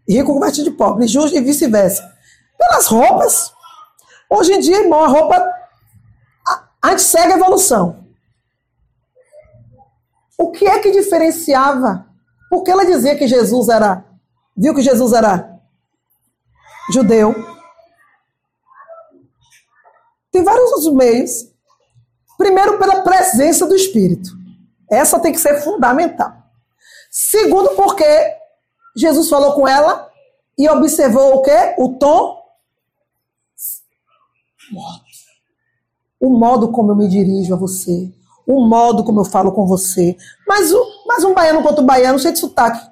Rico 0.09 0.33
com 0.33 0.39
veste 0.39 0.63
de 0.63 0.71
pobre, 0.71 1.09
justo 1.09 1.37
e 1.37 1.41
vice-versa. 1.41 2.20
Pelas 2.61 2.87
roupas. 2.87 3.55
Hoje 4.29 4.53
em 4.53 4.61
dia, 4.61 4.83
irmão, 4.83 5.03
a 5.03 5.09
roupa. 5.09 5.35
A, 6.83 6.91
gente 6.91 7.03
segue 7.03 7.33
a 7.33 7.37
evolução. 7.37 8.05
O 10.39 10.51
que 10.51 10.67
é 10.67 10.79
que 10.79 10.91
diferenciava? 10.91 12.07
Porque 12.51 12.71
ela 12.71 12.85
dizia 12.85 13.17
que 13.17 13.27
Jesus 13.27 13.69
era. 13.69 14.05
Viu 14.55 14.75
que 14.75 14.83
Jesus 14.83 15.13
era 15.15 15.59
judeu. 16.93 17.35
Tem 20.31 20.45
vários 20.45 20.93
meios. 20.93 21.51
Primeiro, 22.37 22.79
pela 22.79 23.03
presença 23.03 23.67
do 23.67 23.75
Espírito. 23.75 24.31
Essa 24.91 25.19
tem 25.19 25.33
que 25.33 25.39
ser 25.39 25.63
fundamental. 25.63 26.33
Segundo, 27.11 27.71
porque 27.71 28.05
Jesus 28.97 29.29
falou 29.29 29.55
com 29.55 29.67
ela 29.67 30.11
e 30.59 30.69
observou 30.69 31.37
o 31.37 31.43
quê? 31.43 31.75
O 31.79 31.97
tom 31.99 32.40
o 36.21 36.31
modo 36.31 36.71
como 36.71 36.93
eu 36.93 36.97
me 36.97 37.09
dirijo 37.09 37.55
a 37.55 37.57
você, 37.57 38.13
o 38.47 38.67
modo 38.67 39.03
como 39.05 39.21
eu 39.21 39.25
falo 39.25 39.53
com 39.53 39.67
você. 39.67 40.17
Mas, 40.47 40.73
o, 40.73 40.85
mas 41.07 41.25
um 41.25 41.33
baiano 41.33 41.63
contra 41.63 41.83
um 41.83 41.87
baiano, 41.87 42.19
cheio 42.19 42.35
de 42.35 42.41
sotaque. 42.41 42.85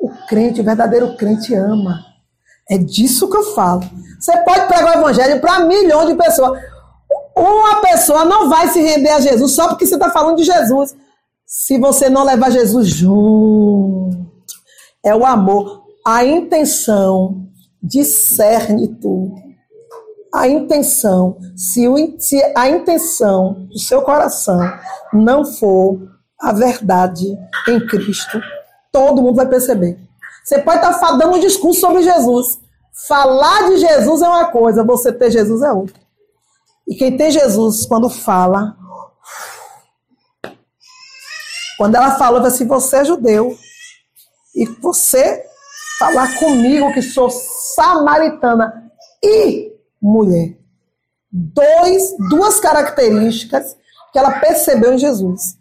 O 0.00 0.08
crente, 0.26 0.60
o 0.60 0.64
verdadeiro 0.64 1.16
crente 1.16 1.54
ama. 1.54 2.04
É 2.68 2.76
disso 2.76 3.28
que 3.28 3.36
eu 3.36 3.54
falo. 3.54 3.82
Você 4.18 4.36
pode 4.38 4.66
pregar 4.66 4.96
o 4.96 5.00
evangelho 5.00 5.40
para 5.40 5.60
milhões 5.60 6.08
de 6.08 6.14
pessoas. 6.14 6.60
Uma 7.36 7.80
pessoa 7.80 8.24
não 8.24 8.48
vai 8.48 8.68
se 8.68 8.80
render 8.80 9.10
a 9.10 9.20
Jesus 9.20 9.52
só 9.52 9.68
porque 9.68 9.86
você 9.86 9.94
está 9.94 10.10
falando 10.10 10.36
de 10.36 10.44
Jesus 10.44 10.94
se 11.46 11.78
você 11.78 12.08
não 12.08 12.24
levar 12.24 12.50
Jesus 12.50 12.88
junto. 12.88 14.16
É 15.02 15.14
o 15.14 15.24
amor. 15.24 15.82
A 16.06 16.24
intenção 16.24 17.48
discerne 17.82 18.88
tudo. 18.88 19.49
A 20.32 20.46
intenção, 20.48 21.38
se, 21.56 21.88
o, 21.88 21.96
se 22.18 22.40
a 22.56 22.68
intenção 22.68 23.66
do 23.68 23.78
seu 23.78 24.02
coração 24.02 24.60
não 25.12 25.44
for 25.44 25.98
a 26.40 26.52
verdade 26.52 27.26
em 27.68 27.86
Cristo, 27.86 28.40
todo 28.92 29.22
mundo 29.22 29.36
vai 29.36 29.48
perceber. 29.48 29.98
Você 30.44 30.58
pode 30.60 30.78
estar 30.78 31.12
dando 31.12 31.36
um 31.36 31.40
discurso 31.40 31.80
sobre 31.80 32.02
Jesus. 32.02 32.60
Falar 33.06 33.68
de 33.68 33.78
Jesus 33.78 34.22
é 34.22 34.28
uma 34.28 34.50
coisa, 34.50 34.84
você 34.84 35.12
ter 35.12 35.30
Jesus 35.30 35.62
é 35.62 35.72
outra. 35.72 36.00
E 36.86 36.94
quem 36.94 37.16
tem 37.16 37.30
Jesus, 37.30 37.86
quando 37.86 38.08
fala, 38.08 38.76
quando 41.78 41.94
ela 41.94 42.12
falou 42.12 42.44
assim, 42.44 42.66
você 42.66 42.96
é 42.96 43.04
judeu, 43.04 43.56
e 44.54 44.64
você 44.66 45.44
falar 45.98 46.38
comigo 46.38 46.92
que 46.92 47.02
sou 47.02 47.30
samaritana 47.30 48.90
e 49.22 49.69
mulher. 50.00 50.56
Dois, 51.30 52.16
duas 52.28 52.58
características 52.58 53.76
que 54.12 54.18
ela 54.18 54.40
percebeu 54.40 54.92
em 54.92 54.98
Jesus. 54.98 55.56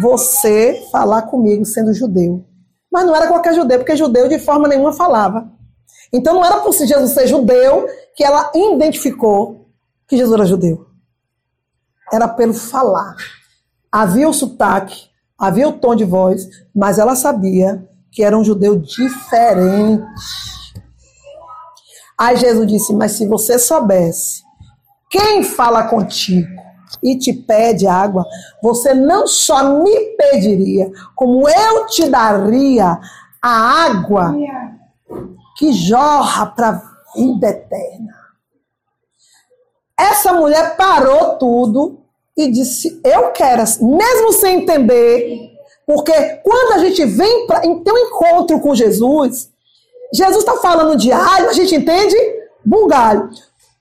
Você 0.00 0.86
falar 0.92 1.22
comigo 1.22 1.64
sendo 1.64 1.94
judeu. 1.94 2.44
Mas 2.92 3.06
não 3.06 3.14
era 3.14 3.28
qualquer 3.28 3.54
judeu, 3.54 3.78
porque 3.78 3.96
judeu 3.96 4.28
de 4.28 4.38
forma 4.38 4.68
nenhuma 4.68 4.92
falava. 4.92 5.50
Então 6.12 6.34
não 6.34 6.44
era 6.44 6.58
por 6.58 6.72
Jesus 6.72 7.12
ser 7.12 7.26
judeu 7.26 7.86
que 8.16 8.24
ela 8.24 8.50
identificou 8.54 9.68
que 10.08 10.16
Jesus 10.16 10.34
era 10.34 10.44
judeu. 10.44 10.86
Era 12.12 12.26
pelo 12.26 12.52
falar. 12.52 13.14
Havia 13.92 14.28
o 14.28 14.32
sotaque, 14.32 15.08
havia 15.38 15.68
o 15.68 15.72
tom 15.72 15.94
de 15.94 16.04
voz, 16.04 16.48
mas 16.74 16.98
ela 16.98 17.14
sabia 17.14 17.88
que 18.10 18.22
era 18.22 18.36
um 18.36 18.44
judeu 18.44 18.76
diferente. 18.76 20.04
Aí 22.20 22.36
Jesus 22.36 22.66
disse: 22.66 22.92
Mas 22.92 23.12
se 23.12 23.26
você 23.26 23.58
soubesse 23.58 24.42
quem 25.08 25.42
fala 25.42 25.84
contigo 25.84 26.50
e 27.02 27.16
te 27.16 27.32
pede 27.32 27.86
água, 27.86 28.26
você 28.62 28.92
não 28.92 29.26
só 29.26 29.80
me 29.80 29.98
pediria, 30.18 30.92
como 31.16 31.48
eu 31.48 31.86
te 31.86 32.06
daria 32.10 33.00
a 33.40 33.86
água 33.86 34.36
que 35.56 35.72
jorra 35.72 36.44
para 36.44 36.68
a 36.68 36.82
vida 37.16 37.48
eterna. 37.48 38.14
Essa 39.98 40.34
mulher 40.34 40.76
parou 40.76 41.38
tudo 41.38 42.00
e 42.36 42.50
disse: 42.50 43.00
Eu 43.02 43.30
quero, 43.32 43.62
mesmo 43.80 44.34
sem 44.34 44.60
entender, 44.60 45.52
porque 45.86 46.12
quando 46.44 46.74
a 46.74 46.78
gente 46.80 47.02
vem 47.06 47.46
para 47.46 47.60
ter 47.60 47.92
um 47.92 47.98
encontro 47.98 48.60
com 48.60 48.74
Jesus, 48.74 49.49
Jesus 50.12 50.44
está 50.44 50.56
falando 50.56 50.96
de 50.96 51.12
alho, 51.12 51.48
a 51.48 51.52
gente 51.52 51.74
entende 51.74 52.16
bugalho. 52.64 53.30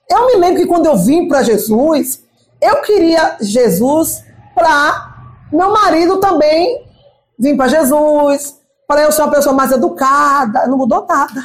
Eu 0.09 0.27
me 0.27 0.36
lembro 0.36 0.62
que 0.62 0.67
quando 0.67 0.86
eu 0.86 0.98
vim 0.98 1.27
para 1.27 1.43
Jesus, 1.43 2.24
eu 2.62 2.81
queria 2.81 3.38
Jesus 3.39 4.24
para 4.53 5.09
meu 5.51 5.71
marido 5.71 6.17
também 6.17 6.86
vir 7.38 7.55
para 7.55 7.67
Jesus, 7.67 8.59
para 8.88 9.03
eu 9.03 9.12
ser 9.12 9.21
uma 9.21 9.31
pessoa 9.31 9.55
mais 9.55 9.71
educada. 9.71 10.67
Não 10.67 10.77
mudou 10.77 11.05
nada. 11.07 11.41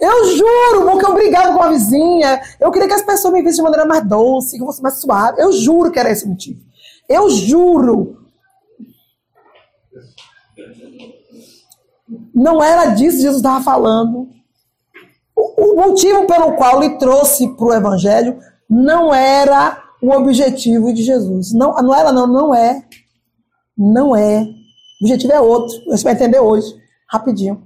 Eu 0.00 0.24
juro, 0.24 0.90
porque 0.90 1.06
eu 1.06 1.14
brigava 1.14 1.52
com 1.52 1.62
a 1.62 1.68
vizinha. 1.68 2.40
Eu 2.58 2.70
queria 2.70 2.88
que 2.88 2.94
as 2.94 3.02
pessoas 3.02 3.34
me 3.34 3.42
vissem 3.42 3.56
de 3.56 3.62
maneira 3.62 3.84
mais 3.84 4.04
doce, 4.04 4.58
que 4.58 4.64
fosse 4.64 4.82
mais 4.82 4.94
suave. 4.94 5.40
Eu 5.40 5.52
juro 5.52 5.90
que 5.90 5.98
era 5.98 6.10
esse 6.10 6.26
motivo. 6.26 6.60
Eu 7.08 7.28
juro. 7.28 8.21
Não 12.34 12.62
era 12.62 12.86
disso 12.86 13.16
que 13.16 13.22
Jesus 13.22 13.38
estava 13.38 13.62
falando. 13.62 14.28
O, 15.36 15.72
o 15.72 15.76
motivo 15.76 16.26
pelo 16.26 16.52
qual 16.52 16.82
ele 16.82 16.96
trouxe 16.96 17.48
para 17.56 17.66
o 17.66 17.74
Evangelho 17.74 18.38
não 18.68 19.12
era 19.14 19.82
o 20.02 20.10
objetivo 20.10 20.92
de 20.92 21.02
Jesus. 21.02 21.52
Não, 21.52 21.74
não 21.76 21.94
era, 21.94 22.10
não, 22.10 22.26
não 22.26 22.54
é. 22.54 22.82
Não 23.76 24.16
é. 24.16 24.42
O 25.00 25.04
objetivo 25.04 25.32
é 25.32 25.40
outro. 25.40 25.74
Você 25.86 26.04
vai 26.04 26.14
entender 26.14 26.40
hoje, 26.40 26.74
rapidinho. 27.08 27.62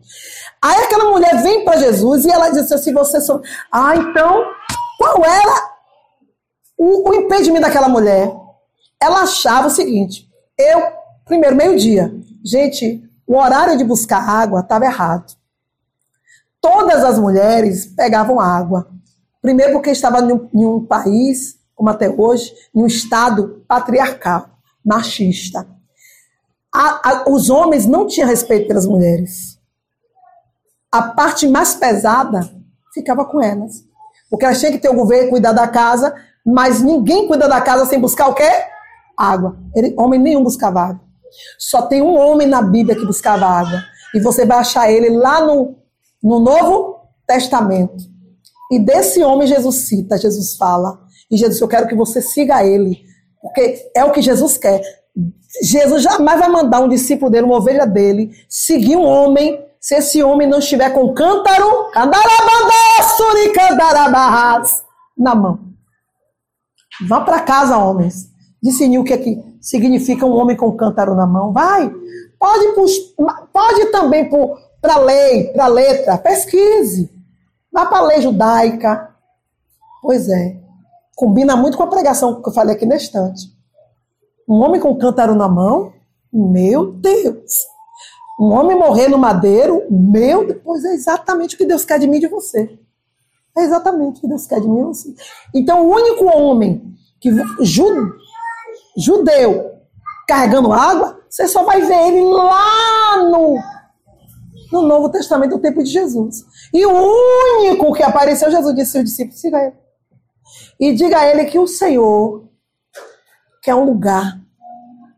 Aí 0.63 0.83
aquela 0.83 1.11
mulher 1.11 1.43
vem 1.43 1.65
para 1.65 1.79
Jesus 1.79 2.25
e 2.25 2.31
ela 2.31 2.51
diz 2.51 2.71
assim: 2.71 2.93
você 2.93 3.21
sou. 3.21 3.41
Ah, 3.71 3.97
então, 3.97 4.45
qual 4.99 5.25
era 5.25 5.71
o, 6.77 7.11
o 7.11 7.15
impedimento 7.15 7.63
daquela 7.63 7.89
mulher? 7.89 8.35
Ela 9.01 9.23
achava 9.23 9.69
o 9.69 9.71
seguinte: 9.71 10.29
eu, 10.59 10.83
primeiro, 11.25 11.57
meio-dia. 11.57 12.13
Gente, 12.45 13.03
o 13.27 13.37
horário 13.37 13.77
de 13.77 13.85
buscar 13.85 14.29
água 14.29 14.61
estava 14.61 14.85
errado. 14.85 15.35
Todas 16.61 17.03
as 17.05 17.19
mulheres 17.19 17.87
pegavam 17.87 18.41
água. 18.41 18.89
Primeiro, 19.43 19.73
porque 19.73 19.91
estava 19.91 20.21
em 20.21 20.33
um, 20.33 20.49
em 20.55 20.67
um 20.67 20.85
país, 20.85 21.59
como 21.75 21.91
até 21.91 22.09
hoje, 22.09 22.55
em 22.75 22.83
um 22.83 22.87
estado 22.87 23.65
patriarcal, 23.69 24.49
machista. 24.85 25.67
A, 26.73 27.11
a, 27.11 27.25
os 27.31 27.51
homens 27.51 27.87
não 27.87 28.07
tinham 28.07 28.29
respeito 28.29 28.69
pelas 28.69 28.87
mulheres. 28.87 29.59
A 30.91 31.03
parte 31.03 31.49
mais 31.49 31.75
pesada 31.75 32.51
ficava 32.93 33.25
com 33.25 33.43
elas. 33.43 33.85
Porque 34.31 34.45
elas 34.45 34.59
tinham 34.59 34.73
que 34.73 34.79
ter 34.79 34.89
o 34.89 34.95
governo 34.95 35.31
cuidar 35.31 35.53
da 35.53 35.69
casa, 35.69 36.15
mas 36.45 36.83
ninguém 36.83 37.27
cuida 37.29 37.49
da 37.49 37.61
casa 37.61 37.87
sem 37.87 38.01
buscar 38.01 38.29
o 38.29 38.35
quê? 38.35 38.51
Água. 39.17 39.57
Ele, 39.75 39.95
homem 39.97 40.21
nenhum 40.21 40.43
buscava 40.43 40.81
água. 40.81 41.06
Só 41.59 41.83
tem 41.83 42.03
um 42.03 42.17
homem 42.17 42.47
na 42.47 42.63
Bíblia 42.63 42.97
que 42.97 43.07
buscava 43.07 43.47
água. 43.47 43.83
E 44.15 44.21
você 44.21 44.45
vai 44.45 44.59
achar 44.59 44.91
ele 44.91 45.11
lá 45.11 45.45
no, 45.45 45.77
no 46.23 46.41
Novo 46.41 46.97
Testamento. 47.27 48.05
E 48.71 48.79
desse 48.79 49.23
homem 49.23 49.47
Jesus 49.47 49.77
cita, 49.89 50.19
Jesus 50.19 50.57
fala. 50.57 50.99
E 51.31 51.37
Jesus, 51.37 51.61
eu 51.61 51.69
quero 51.69 51.87
que 51.87 51.95
você 51.95 52.21
siga 52.21 52.65
ele. 52.65 53.01
Porque 53.41 53.91
é 53.95 54.05
o 54.05 54.13
que 54.13 54.23
Jesus 54.23 54.57
quer. 54.57 54.81
Jesus 55.63 56.03
jamais 56.03 56.39
vai 56.39 56.49
mandar 56.49 56.81
um 56.81 56.89
discípulo 56.89 57.31
dele, 57.31 57.47
uma 57.47 57.57
ovelha 57.57 57.87
dele, 57.87 58.31
seguir 58.49 58.97
um 58.97 59.05
homem, 59.05 59.65
se 59.81 59.95
esse 59.95 60.23
homem 60.23 60.49
não 60.49 60.59
estiver 60.59 60.91
com 60.91 61.15
cântaro, 61.15 61.91
na 65.17 65.35
mão. 65.35 65.61
Vá 67.09 67.21
para 67.21 67.41
casa, 67.41 67.79
homens. 67.79 68.29
Disse 68.63 68.99
o 68.99 69.05
que, 69.05 69.13
é 69.13 69.19
que 69.19 69.43
significa 69.67 70.25
um 70.25 70.37
homem 70.37 70.57
com 70.57 70.77
cântaro 70.77 71.17
na 71.17 71.27
mão. 71.27 71.53
Vai. 71.53 71.93
Pode, 72.39 72.67
pode 73.53 73.87
também 73.87 74.31
para 74.81 74.95
a 74.95 74.99
lei, 74.99 75.49
para 75.53 75.65
a 75.65 75.69
letra. 75.69 76.19
Pesquise. 76.19 77.11
Vá 77.73 77.85
para 77.85 77.99
a 77.99 78.07
lei 78.07 78.23
judaica. 78.23 79.13
Pois 80.01 80.29
é. 80.29 80.57
Combina 81.17 81.57
muito 81.57 81.77
com 81.77 81.83
a 81.83 81.89
pregação 81.89 82.41
que 82.41 82.49
eu 82.49 82.53
falei 82.53 82.77
aqui 82.77 82.87
na 82.87 82.95
estante. 82.95 83.53
Um 84.49 84.61
homem 84.61 84.81
com 84.81 84.97
cântaro 84.97 85.35
na 85.35 85.49
mão, 85.49 85.93
meu 86.33 86.93
Deus. 86.93 87.65
Um 88.39 88.53
homem 88.53 88.79
morrer 88.79 89.09
no 89.09 89.19
madeiro, 89.19 89.83
meu 89.91 90.47
Deus, 90.47 90.61
pois 90.63 90.85
é 90.85 90.95
exatamente 90.95 91.57
o 91.57 91.59
que 91.59 91.65
Deus 91.65 91.85
quer 91.85 91.99
de 91.99 92.07
mim 92.07 92.19
e 92.19 92.21
de 92.21 92.29
você. 92.29 92.79
É 93.57 93.63
exatamente 93.63 94.19
o 94.19 94.21
que 94.21 94.29
Deus 94.29 94.47
quer 94.47 94.61
de 94.61 94.69
mim 94.69 94.79
e 94.79 94.83
de 94.83 94.87
você. 94.87 95.15
Então, 95.53 95.85
o 95.85 95.91
único 95.91 96.27
homem 96.27 96.95
que 97.19 97.31
judeu 97.63 98.26
carregando 100.27 100.73
água, 100.73 101.21
você 101.29 101.47
só 101.47 101.65
vai 101.65 101.83
ver 101.83 102.09
ele 102.09 102.23
lá 102.25 103.23
no, 103.31 103.59
no 104.73 104.83
Novo 104.83 105.09
Testamento, 105.09 105.53
no 105.53 105.61
tempo 105.61 105.83
de 105.83 105.91
Jesus. 105.91 106.45
E 106.73 106.85
o 106.85 106.91
único 106.91 107.93
que 107.93 108.03
apareceu, 108.03 108.51
Jesus 108.51 108.75
disse 108.75 108.99
ao 108.99 109.05
discípulo, 109.05 109.37
siga 109.37 109.59
ele. 109.59 109.77
E 110.79 110.95
diga 110.95 111.19
a 111.19 111.29
ele 111.29 111.47
que 111.47 111.59
o 111.59 111.67
Senhor 111.67 112.49
quer 113.63 113.75
um 113.75 113.85
lugar 113.85 114.41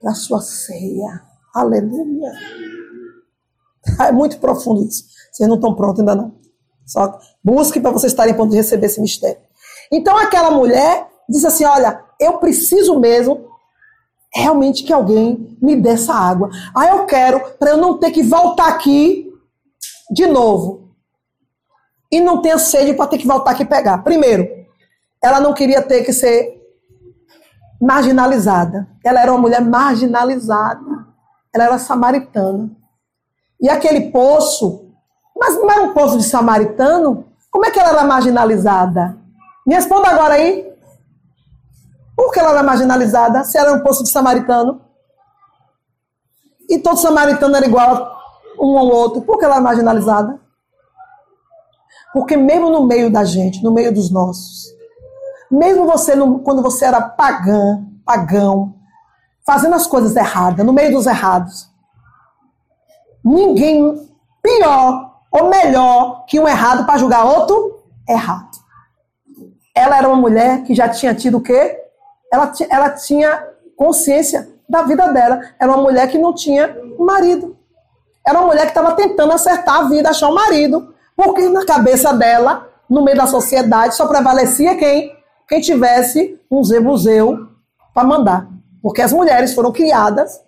para 0.01 0.13
a 0.13 0.15
sua 0.15 0.41
ceia. 0.41 1.23
Aleluia. 1.55 2.33
É 4.01 4.13
muito 4.13 4.39
profundo 4.39 4.85
isso. 4.85 5.05
Vocês 5.33 5.49
não 5.49 5.57
estão 5.57 5.75
prontos 5.75 6.01
ainda 6.01 6.15
não. 6.15 6.35
Só 6.85 7.19
busque 7.43 7.81
para 7.81 7.91
vocês 7.91 8.13
estarem 8.13 8.35
prontos 8.35 8.51
de 8.51 8.59
receber 8.59 8.85
esse 8.85 9.01
mistério. 9.01 9.41
Então 9.91 10.15
aquela 10.19 10.51
mulher 10.51 11.09
diz 11.27 11.43
assim: 11.43 11.65
Olha, 11.65 12.05
eu 12.21 12.35
preciso 12.39 13.01
mesmo 13.01 13.48
realmente 14.35 14.85
que 14.85 14.93
alguém 14.93 15.57
me 15.61 15.77
dê 15.77 15.91
essa 15.91 16.15
água. 16.15 16.51
Ah, 16.75 16.87
eu 16.87 17.07
quero, 17.07 17.41
para 17.59 17.71
eu 17.71 17.77
não 17.77 17.99
ter 17.99 18.11
que 18.11 18.23
voltar 18.23 18.69
aqui 18.69 19.33
de 20.11 20.27
novo. 20.27 20.95
E 22.11 22.21
não 22.21 22.41
ter 22.41 22.59
sede 22.59 22.95
para 22.95 23.07
ter 23.07 23.19
que 23.19 23.27
voltar 23.27 23.51
aqui 23.51 23.65
pegar. 23.65 23.99
Primeiro, 23.99 24.49
ela 25.23 25.41
não 25.41 25.53
queria 25.53 25.83
ter 25.83 26.05
que 26.05 26.13
ser 26.13 26.59
marginalizada. 27.81 28.89
Ela 29.05 29.21
era 29.21 29.33
uma 29.33 29.41
mulher 29.41 29.61
marginalizada. 29.61 31.07
Ela 31.55 31.65
era 31.65 31.79
samaritana. 31.79 32.71
E 33.61 33.69
aquele 33.69 34.11
poço, 34.11 34.93
mas 35.37 35.57
não 35.57 35.71
era 35.71 35.83
um 35.83 35.93
poço 35.93 36.17
de 36.17 36.25
samaritano? 36.25 37.27
Como 37.51 37.67
é 37.67 37.71
que 37.71 37.79
ela 37.79 37.91
era 37.91 38.05
marginalizada? 38.05 39.19
Me 39.67 39.75
responda 39.75 40.09
agora 40.09 40.35
aí. 40.35 40.68
Por 42.19 42.33
que 42.33 42.41
ela 42.41 42.51
era 42.51 42.65
marginalizada 42.65 43.45
se 43.45 43.57
ela 43.57 43.69
era 43.69 43.79
um 43.79 43.81
poço 43.85 44.03
de 44.03 44.11
samaritano? 44.11 44.81
E 46.69 46.77
todo 46.81 46.99
samaritano 46.99 47.55
era 47.55 47.65
igual 47.65 48.21
um 48.59 48.77
ao 48.77 48.89
outro. 48.89 49.23
Por 49.23 49.39
que 49.39 49.45
ela 49.45 49.55
era 49.55 49.63
marginalizada? 49.63 50.41
Porque 52.13 52.37
mesmo 52.37 52.71
no 52.71 52.85
meio 52.85 53.09
da 53.09 53.23
gente, 53.23 53.63
no 53.63 53.73
meio 53.73 53.95
dos 53.95 54.11
nossos, 54.11 54.65
mesmo 55.49 55.87
você, 55.87 56.17
quando 56.43 56.61
você 56.61 56.87
era 56.87 57.01
pagã, 57.01 57.87
pagão, 58.05 58.75
fazendo 59.47 59.77
as 59.77 59.87
coisas 59.87 60.17
erradas, 60.17 60.67
no 60.67 60.73
meio 60.73 60.91
dos 60.91 61.07
errados, 61.07 61.71
ninguém 63.25 64.11
pior 64.43 65.21
ou 65.31 65.49
melhor 65.49 66.25
que 66.27 66.41
um 66.41 66.49
errado 66.49 66.85
para 66.85 66.99
julgar 66.99 67.25
outro 67.25 67.81
errado. 68.09 68.59
Ela 69.73 69.99
era 69.99 70.09
uma 70.09 70.17
mulher 70.17 70.65
que 70.65 70.75
já 70.75 70.89
tinha 70.89 71.15
tido 71.15 71.39
o 71.39 71.41
quê? 71.41 71.85
Ela, 72.33 72.53
ela 72.71 72.91
tinha 72.91 73.47
consciência 73.77 74.49
da 74.69 74.83
vida 74.83 75.07
dela. 75.09 75.41
Era 75.59 75.73
uma 75.73 75.83
mulher 75.83 76.09
que 76.09 76.19
não 76.19 76.35
tinha 76.35 76.77
marido. 76.99 77.57
Era 78.27 78.39
uma 78.41 78.49
mulher 78.49 78.63
que 78.63 78.79
estava 78.79 78.93
tentando 78.93 79.33
acertar 79.33 79.77
a 79.77 79.89
vida, 79.89 80.11
achar 80.11 80.29
um 80.29 80.35
marido. 80.35 80.95
Porque 81.17 81.49
na 81.49 81.65
cabeça 81.65 82.13
dela, 82.13 82.69
no 82.89 83.03
meio 83.03 83.17
da 83.17 83.27
sociedade, 83.27 83.95
só 83.95 84.07
prevalecia 84.07 84.77
quem? 84.77 85.17
Quem 85.49 85.61
tivesse 85.61 86.39
um 86.51 86.63
zebuzeu 86.63 87.49
para 87.95 88.07
mandar. 88.07 88.49
Porque 88.83 89.01
as 89.01 89.13
mulheres 89.13 89.55
foram 89.55 89.73
criadas 89.73 90.41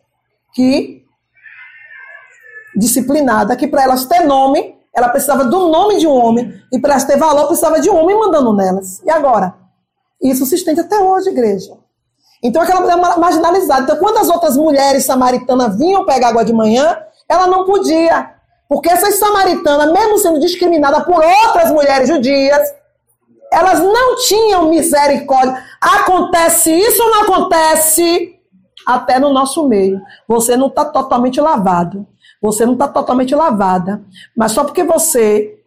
que 0.53 1.01
disciplinada 2.77 3.57
que 3.57 3.67
para 3.67 3.83
elas 3.83 4.05
ter 4.05 4.21
nome, 4.21 4.77
ela 4.95 5.09
precisava 5.09 5.45
do 5.45 5.69
nome 5.69 5.99
de 5.99 6.07
um 6.07 6.13
homem 6.13 6.53
e 6.73 6.79
para 6.79 6.93
elas 6.93 7.05
ter 7.05 7.17
valor 7.17 7.47
precisava 7.47 7.81
de 7.81 7.91
um 7.91 7.97
homem 7.97 8.19
mandando 8.19 8.53
nelas. 8.53 9.03
E 9.05 9.11
agora, 9.11 9.55
isso 10.23 10.45
se 10.45 10.55
estende 10.55 10.81
até 10.81 10.99
hoje, 10.99 11.31
igreja. 11.31 11.73
Então, 12.43 12.63
aquela 12.63 12.81
mulher 12.81 12.97
marginalizada. 13.19 13.83
Então, 13.83 13.97
quando 13.97 14.19
as 14.19 14.29
outras 14.29 14.57
mulheres 14.57 15.05
samaritanas 15.05 15.77
vinham 15.79 16.05
pegar 16.05 16.29
água 16.29 16.45
de 16.45 16.53
manhã, 16.53 16.99
ela 17.29 17.47
não 17.47 17.65
podia. 17.65 18.35
Porque 18.69 18.91
essas 18.91 19.17
samaritanas, 19.17 19.93
mesmo 19.93 20.19
sendo 20.19 20.41
discriminadas 20.41 21.05
por 21.05 21.23
outras 21.23 21.71
mulheres 21.71 22.09
judias, 22.09 22.61
elas 23.53 23.81
não 23.81 24.17
tinham 24.17 24.69
misericórdia. 24.69 25.63
Acontece 25.81 26.73
isso 26.73 27.03
ou 27.03 27.11
não 27.11 27.23
acontece? 27.23 28.37
Até 28.87 29.19
no 29.19 29.33
nosso 29.33 29.69
meio. 29.69 30.01
Você 30.27 30.57
não 30.57 30.69
está 30.69 30.85
totalmente 30.85 31.41
lavado. 31.41 32.07
Você 32.41 32.65
não 32.65 32.73
está 32.73 32.89
totalmente 32.89 33.35
lavada. 33.35 34.03
Mas 34.35 34.53
só 34.53 34.65
porque 34.65 34.83
você 34.83 35.59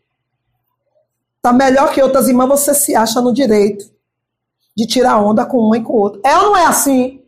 está 1.38 1.54
melhor 1.54 1.92
que 1.92 2.02
outras 2.02 2.28
irmãs, 2.28 2.48
você 2.48 2.74
se 2.74 2.96
acha 2.96 3.22
no 3.22 3.34
direito 3.34 3.93
de 4.76 4.88
tirar 4.88 5.22
onda 5.22 5.46
com 5.46 5.58
uma 5.58 5.78
e 5.78 5.84
com 5.84 5.94
outra. 5.94 6.22
Ou 6.38 6.44
não 6.44 6.58
é 6.58 6.66
assim? 6.66 7.22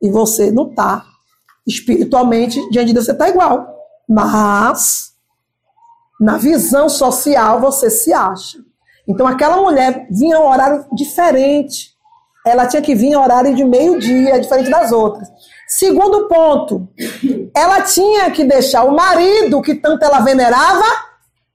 E 0.00 0.10
você 0.10 0.50
não 0.50 0.68
está. 0.68 1.04
Espiritualmente, 1.66 2.58
diante 2.70 2.88
de 2.88 2.94
Deus, 2.94 3.06
você 3.06 3.12
está 3.12 3.28
igual. 3.28 3.68
Mas, 4.08 5.12
na 6.20 6.36
visão 6.36 6.88
social, 6.88 7.60
você 7.60 7.90
se 7.90 8.12
acha. 8.12 8.58
Então, 9.06 9.26
aquela 9.26 9.56
mulher 9.58 10.06
vinha 10.10 10.36
a 10.36 10.40
um 10.40 10.48
horário 10.48 10.86
diferente. 10.92 11.90
Ela 12.46 12.66
tinha 12.66 12.80
que 12.80 12.94
vir 12.94 13.12
a 13.14 13.20
horário 13.20 13.54
de 13.54 13.64
meio-dia, 13.64 14.40
diferente 14.40 14.70
das 14.70 14.90
outras. 14.90 15.28
Segundo 15.68 16.26
ponto, 16.26 16.88
ela 17.54 17.82
tinha 17.82 18.30
que 18.30 18.42
deixar 18.42 18.84
o 18.84 18.96
marido, 18.96 19.60
que 19.60 19.74
tanto 19.74 20.04
ela 20.04 20.20
venerava, 20.20 20.84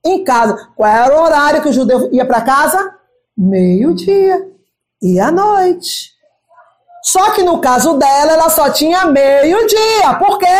em 0.04 0.22
casa. 0.22 0.70
Qual 0.76 0.88
era 0.88 1.14
o 1.14 1.24
horário 1.24 1.60
que 1.60 1.68
o 1.68 1.72
judeu 1.72 2.08
ia 2.12 2.24
para 2.24 2.40
casa? 2.40 2.94
Meio-dia 3.36 4.55
e 5.00 5.20
à 5.20 5.30
noite. 5.30 6.16
Só 7.02 7.30
que 7.30 7.42
no 7.42 7.60
caso 7.60 7.96
dela, 7.98 8.32
ela 8.32 8.50
só 8.50 8.70
tinha 8.70 9.04
meio-dia. 9.06 10.14
Por 10.18 10.38
quê? 10.38 10.58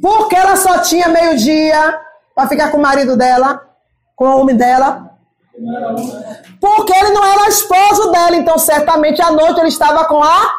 Porque 0.00 0.34
ela 0.34 0.56
só 0.56 0.78
tinha 0.80 1.08
meio-dia 1.08 2.00
para 2.34 2.48
ficar 2.48 2.70
com 2.70 2.78
o 2.78 2.82
marido 2.82 3.16
dela, 3.16 3.64
com 4.16 4.24
o 4.24 4.40
homem 4.40 4.56
dela. 4.56 5.10
Porque 6.60 6.92
ele 6.92 7.10
não 7.10 7.24
era 7.24 7.48
esposo 7.48 8.10
dela, 8.10 8.36
então 8.36 8.58
certamente 8.58 9.22
à 9.22 9.30
noite 9.30 9.60
ele 9.60 9.68
estava 9.68 10.04
com 10.06 10.22
a. 10.22 10.54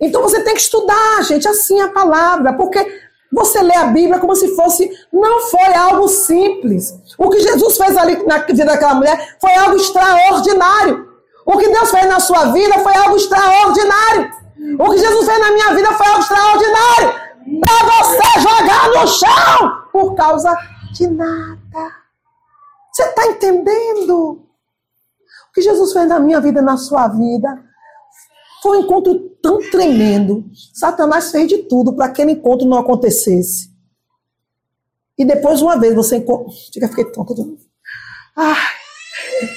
Então 0.00 0.20
você 0.20 0.42
tem 0.42 0.54
que 0.54 0.60
estudar, 0.60 1.22
gente, 1.22 1.48
assim 1.48 1.80
a 1.80 1.88
palavra, 1.88 2.52
porque 2.52 3.01
você 3.32 3.62
lê 3.62 3.74
a 3.74 3.86
Bíblia 3.86 4.18
como 4.18 4.36
se 4.36 4.54
fosse. 4.54 4.90
Não 5.10 5.40
foi 5.40 5.74
algo 5.74 6.06
simples. 6.06 6.94
O 7.16 7.30
que 7.30 7.40
Jesus 7.40 7.76
fez 7.76 7.96
ali 7.96 8.24
na 8.26 8.38
vida 8.38 8.64
daquela 8.64 8.94
mulher 8.94 9.36
foi 9.40 9.54
algo 9.54 9.76
extraordinário. 9.76 11.08
O 11.46 11.56
que 11.56 11.68
Deus 11.68 11.90
fez 11.90 12.06
na 12.06 12.20
sua 12.20 12.52
vida 12.52 12.78
foi 12.80 12.94
algo 12.94 13.16
extraordinário. 13.16 14.30
O 14.78 14.90
que 14.90 14.98
Jesus 14.98 15.26
fez 15.26 15.40
na 15.40 15.50
minha 15.52 15.74
vida 15.74 15.92
foi 15.92 16.06
algo 16.06 16.20
extraordinário 16.20 17.22
para 17.60 18.04
você 18.04 18.40
jogar 18.40 18.88
no 18.90 19.08
chão 19.08 19.82
por 19.90 20.14
causa 20.14 20.54
de 20.92 21.06
nada. 21.08 21.58
Você 22.92 23.02
está 23.04 23.26
entendendo? 23.26 24.42
O 25.48 25.52
que 25.54 25.62
Jesus 25.62 25.92
fez 25.92 26.06
na 26.06 26.20
minha 26.20 26.40
vida 26.40 26.60
e 26.60 26.64
na 26.64 26.76
sua 26.76 27.08
vida 27.08 27.71
foi 28.62 28.78
um 28.78 28.82
encontro 28.82 29.18
tão 29.42 29.58
tremendo. 29.70 30.44
Satanás 30.72 31.30
fez 31.30 31.48
de 31.48 31.58
tudo 31.64 31.94
para 31.94 32.06
que 32.06 32.22
aquele 32.22 32.38
encontro 32.38 32.66
não 32.66 32.78
acontecesse. 32.78 33.70
E 35.18 35.24
depois, 35.24 35.60
uma 35.60 35.78
vez, 35.78 35.94
você 35.94 36.16
encontra. 36.16 36.52
Fiquei 36.72 37.04
tonta. 37.06 37.34
Ah, 38.36 38.56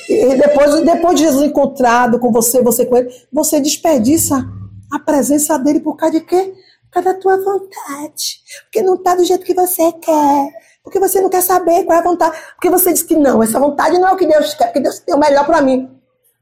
e 0.10 0.36
depois, 0.36 0.84
depois 0.84 1.15
de 1.15 1.24
Jesus 1.24 1.46
encontrado 1.46 2.20
com 2.20 2.32
você, 2.32 2.62
você 2.62 2.86
com 2.86 2.98
ele, 2.98 3.10
você 3.32 3.62
desperdiça 3.62 4.46
a 4.91 5.00
presença 5.00 5.58
dele 5.58 5.80
por 5.80 5.96
causa 5.96 6.20
de 6.20 6.26
quê? 6.26 6.54
causa 6.96 7.13
da 7.13 7.20
tua 7.20 7.38
vontade. 7.38 8.41
Porque 8.63 8.82
não 8.82 8.96
está 8.96 9.15
do 9.15 9.26
jeito 9.26 9.46
que 9.46 9.54
você 9.54 9.91
quer. 9.94 10.50
Porque 10.84 11.00
você 11.00 11.20
não 11.20 11.30
quer 11.30 11.41
saber 11.41 11.84
qual 11.84 11.98
é 11.98 12.02
a 12.02 12.04
vontade. 12.04 12.38
Porque 12.56 12.70
você 12.70 12.94
diz 12.94 13.04
que 13.04 13.15
não, 13.15 13.44
essa 13.44 13.60
vontade 13.60 13.98
não 13.98 14.08
é 14.08 14.13
o 14.13 14.18
que 14.18 14.26
Deus 14.26 14.54
quer, 14.54 14.65
porque 14.65 14.80
Deus 14.80 15.00
tem 15.00 15.15
o 15.15 15.20
melhor 15.20 15.46
para 15.46 15.62
mim. 15.62 15.89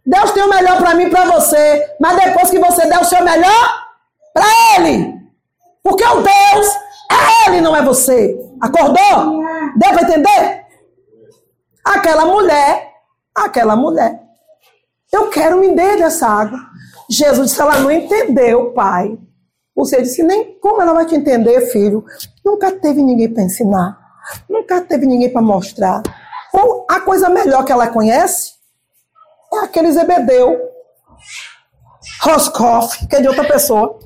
Deus 0.05 0.31
tem 0.31 0.43
o 0.43 0.49
melhor 0.49 0.77
para 0.77 0.95
mim 0.95 1.05
e 1.05 1.09
para 1.09 1.25
você. 1.25 1.95
Mas 1.99 2.17
depois 2.17 2.49
que 2.49 2.59
você 2.59 2.85
der 2.87 2.99
o 2.99 3.05
seu 3.05 3.23
melhor 3.23 3.83
para 4.33 4.45
Ele. 4.75 5.13
Porque 5.81 6.03
o 6.03 6.21
Deus 6.21 6.67
é 7.11 7.47
Ele, 7.47 7.61
não 7.61 7.75
é 7.75 7.81
você. 7.81 8.37
Acordou? 8.61 9.43
Para 9.79 10.01
entender? 10.01 10.65
Aquela 11.83 12.25
mulher, 12.25 12.91
aquela 13.35 13.75
mulher. 13.75 14.21
Eu 15.11 15.29
quero 15.29 15.57
me 15.57 15.75
dar 15.75 15.97
dessa 15.97 16.27
água. 16.27 16.57
Jesus 17.09 17.49
disse, 17.49 17.61
ela 17.61 17.79
não 17.79 17.91
entendeu, 17.91 18.71
pai. 18.71 19.17
Você 19.75 20.01
disse, 20.01 20.23
nem 20.23 20.57
como 20.59 20.81
ela 20.81 20.93
vai 20.93 21.05
te 21.05 21.15
entender, 21.15 21.61
filho? 21.71 22.03
Nunca 22.43 22.71
teve 22.71 23.01
ninguém 23.01 23.31
para 23.31 23.43
ensinar. 23.43 23.97
Nunca 24.49 24.81
teve 24.81 25.05
ninguém 25.05 25.29
para 25.29 25.41
mostrar. 25.41 26.01
Ou 26.53 26.85
a 26.89 26.99
coisa 26.99 27.29
melhor 27.29 27.65
que 27.65 27.71
ela 27.71 27.87
conhece 27.87 28.52
é 29.59 29.65
aquele 29.65 29.91
Zebedeu, 29.91 30.59
Roscoff, 32.21 33.07
que 33.07 33.15
é 33.15 33.21
de 33.21 33.27
outra 33.27 33.45
pessoa. 33.45 33.99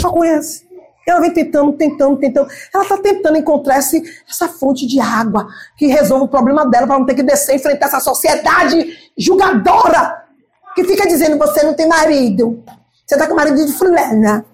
Só 0.00 0.10
conhece. 0.10 0.68
Ela 1.06 1.20
vem 1.20 1.32
tentando, 1.32 1.72
tentando, 1.72 2.16
tentando. 2.18 2.48
Ela 2.72 2.82
está 2.82 2.96
tentando 2.98 3.36
encontrar 3.36 3.78
esse, 3.78 4.02
essa 4.28 4.48
fonte 4.48 4.86
de 4.86 5.00
água 5.00 5.48
que 5.76 5.86
resolva 5.86 6.24
o 6.24 6.28
problema 6.28 6.66
dela 6.66 6.86
para 6.86 6.98
não 6.98 7.06
ter 7.06 7.14
que 7.14 7.22
descer 7.22 7.52
e 7.52 7.56
enfrentar 7.56 7.86
essa 7.86 8.00
sociedade 8.00 9.10
julgadora 9.18 10.24
que 10.74 10.84
fica 10.84 11.06
dizendo 11.06 11.38
você 11.38 11.62
não 11.62 11.74
tem 11.74 11.88
marido. 11.88 12.62
Você 13.06 13.14
está 13.14 13.26
com 13.26 13.34
marido 13.34 13.64
de 13.64 13.72
fulana. 13.72 14.44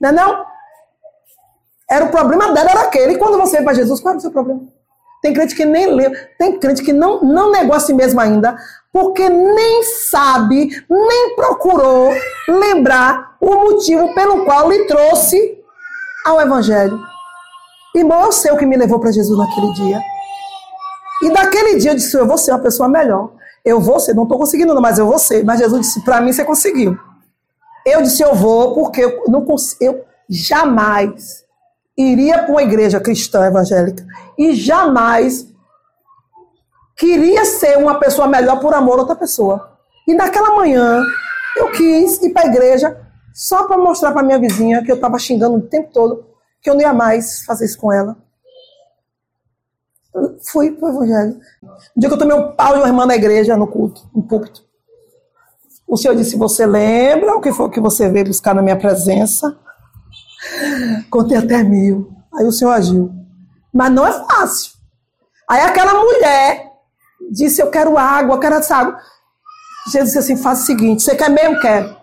Não 0.00 0.08
é 0.08 0.12
não? 0.12 0.44
Era 1.88 2.04
o 2.04 2.10
problema 2.10 2.52
dela, 2.52 2.70
era 2.70 2.80
aquele. 2.82 3.14
E 3.14 3.18
quando 3.18 3.38
você 3.38 3.56
vai 3.56 3.64
para 3.64 3.74
Jesus, 3.74 4.00
qual 4.00 4.12
era 4.12 4.18
o 4.18 4.20
seu 4.20 4.30
problema? 4.30 4.62
Tem 5.22 5.34
crente 5.34 5.54
que 5.54 5.64
nem 5.64 5.86
leu, 5.86 6.10
tem 6.38 6.58
crente 6.58 6.82
que 6.82 6.92
não, 6.92 7.20
não 7.20 7.50
negou 7.50 7.76
mesmo 7.94 8.20
ainda, 8.20 8.56
porque 8.92 9.28
nem 9.28 9.82
sabe, 9.82 10.84
nem 10.88 11.36
procurou 11.36 12.10
lembrar 12.48 13.36
o 13.40 13.54
motivo 13.54 14.14
pelo 14.14 14.44
qual 14.44 14.70
lhe 14.70 14.86
trouxe 14.86 15.58
ao 16.24 16.40
Evangelho. 16.40 16.98
Irmão, 17.94 18.24
eu 18.24 18.32
sei 18.32 18.50
o 18.50 18.56
que 18.56 18.64
me 18.64 18.76
levou 18.76 18.98
para 18.98 19.12
Jesus 19.12 19.38
naquele 19.38 19.72
dia. 19.74 20.00
E 21.22 21.30
daquele 21.30 21.78
dia 21.78 21.90
eu 21.90 21.96
disse: 21.96 22.16
Eu 22.16 22.26
vou 22.26 22.38
ser 22.38 22.52
uma 22.52 22.60
pessoa 22.60 22.88
melhor. 22.88 23.32
Eu 23.64 23.78
vou 23.80 24.00
ser, 24.00 24.14
não 24.14 24.22
estou 24.22 24.38
conseguindo, 24.38 24.80
mas 24.80 24.98
eu 24.98 25.06
vou 25.06 25.18
ser. 25.18 25.44
Mas 25.44 25.58
Jesus 25.58 25.80
disse: 25.82 26.04
Para 26.04 26.20
mim 26.20 26.32
você 26.32 26.44
conseguiu. 26.44 26.96
Eu 27.84 28.02
disse, 28.02 28.22
eu 28.22 28.34
vou, 28.34 28.74
porque 28.74 29.04
eu, 29.04 29.24
não 29.28 29.44
eu 29.80 30.04
jamais 30.28 31.44
iria 31.96 32.38
para 32.38 32.50
uma 32.50 32.62
igreja 32.62 33.00
cristã 33.00 33.46
evangélica 33.46 34.04
e 34.38 34.54
jamais 34.54 35.46
queria 36.96 37.44
ser 37.44 37.78
uma 37.78 37.98
pessoa 37.98 38.26
melhor 38.26 38.60
por 38.60 38.74
amor 38.74 38.98
a 38.98 39.02
outra 39.02 39.16
pessoa. 39.16 39.78
E 40.06 40.14
naquela 40.14 40.54
manhã, 40.54 41.02
eu 41.56 41.70
quis 41.72 42.22
ir 42.22 42.30
para 42.30 42.42
a 42.42 42.46
igreja 42.46 43.00
só 43.32 43.66
para 43.66 43.78
mostrar 43.78 44.12
para 44.12 44.22
minha 44.22 44.38
vizinha 44.38 44.82
que 44.82 44.90
eu 44.90 44.96
estava 44.96 45.18
xingando 45.18 45.56
o 45.56 45.62
tempo 45.62 45.90
todo, 45.92 46.26
que 46.60 46.68
eu 46.68 46.74
não 46.74 46.80
ia 46.80 46.92
mais 46.92 47.42
fazer 47.44 47.64
isso 47.64 47.78
com 47.78 47.92
ela. 47.92 48.16
Eu 50.14 50.36
fui 50.42 50.72
para 50.72 50.88
o 50.88 50.92
evangelho. 50.92 51.40
Um 51.96 52.00
dia 52.00 52.08
que 52.08 52.14
eu 52.14 52.18
tomei 52.18 52.36
um 52.36 52.52
pau 52.52 52.74
de 52.74 52.80
uma 52.80 52.88
irmã 52.88 53.06
na 53.06 53.14
igreja, 53.14 53.56
no 53.56 53.66
culto, 53.66 54.08
no 54.14 54.22
púlpito. 54.22 54.64
O 55.86 55.96
Senhor 55.96 56.14
disse: 56.14 56.36
Você 56.36 56.66
lembra 56.66 57.36
o 57.36 57.40
que 57.40 57.52
foi 57.52 57.70
que 57.70 57.80
você 57.80 58.08
veio 58.08 58.26
buscar 58.26 58.54
na 58.54 58.62
minha 58.62 58.76
presença? 58.76 59.56
Contei 61.10 61.36
até 61.36 61.62
mil. 61.62 62.10
Aí 62.34 62.44
o 62.44 62.52
Senhor 62.52 62.72
agiu. 62.72 63.12
Mas 63.72 63.90
não 63.92 64.06
é 64.06 64.12
fácil. 64.12 64.72
Aí 65.48 65.60
aquela 65.62 65.94
mulher 65.94 66.72
disse: 67.30 67.62
Eu 67.62 67.70
quero 67.70 67.96
água, 67.98 68.34
eu 68.34 68.40
quero 68.40 68.56
essa 68.56 68.76
água. 68.76 68.98
Jesus 69.90 70.12
disse 70.12 70.18
assim: 70.18 70.36
Faz 70.36 70.62
o 70.62 70.66
seguinte: 70.66 71.02
Você 71.02 71.14
quer 71.14 71.30
mesmo? 71.30 71.60
Quero. 71.60 71.96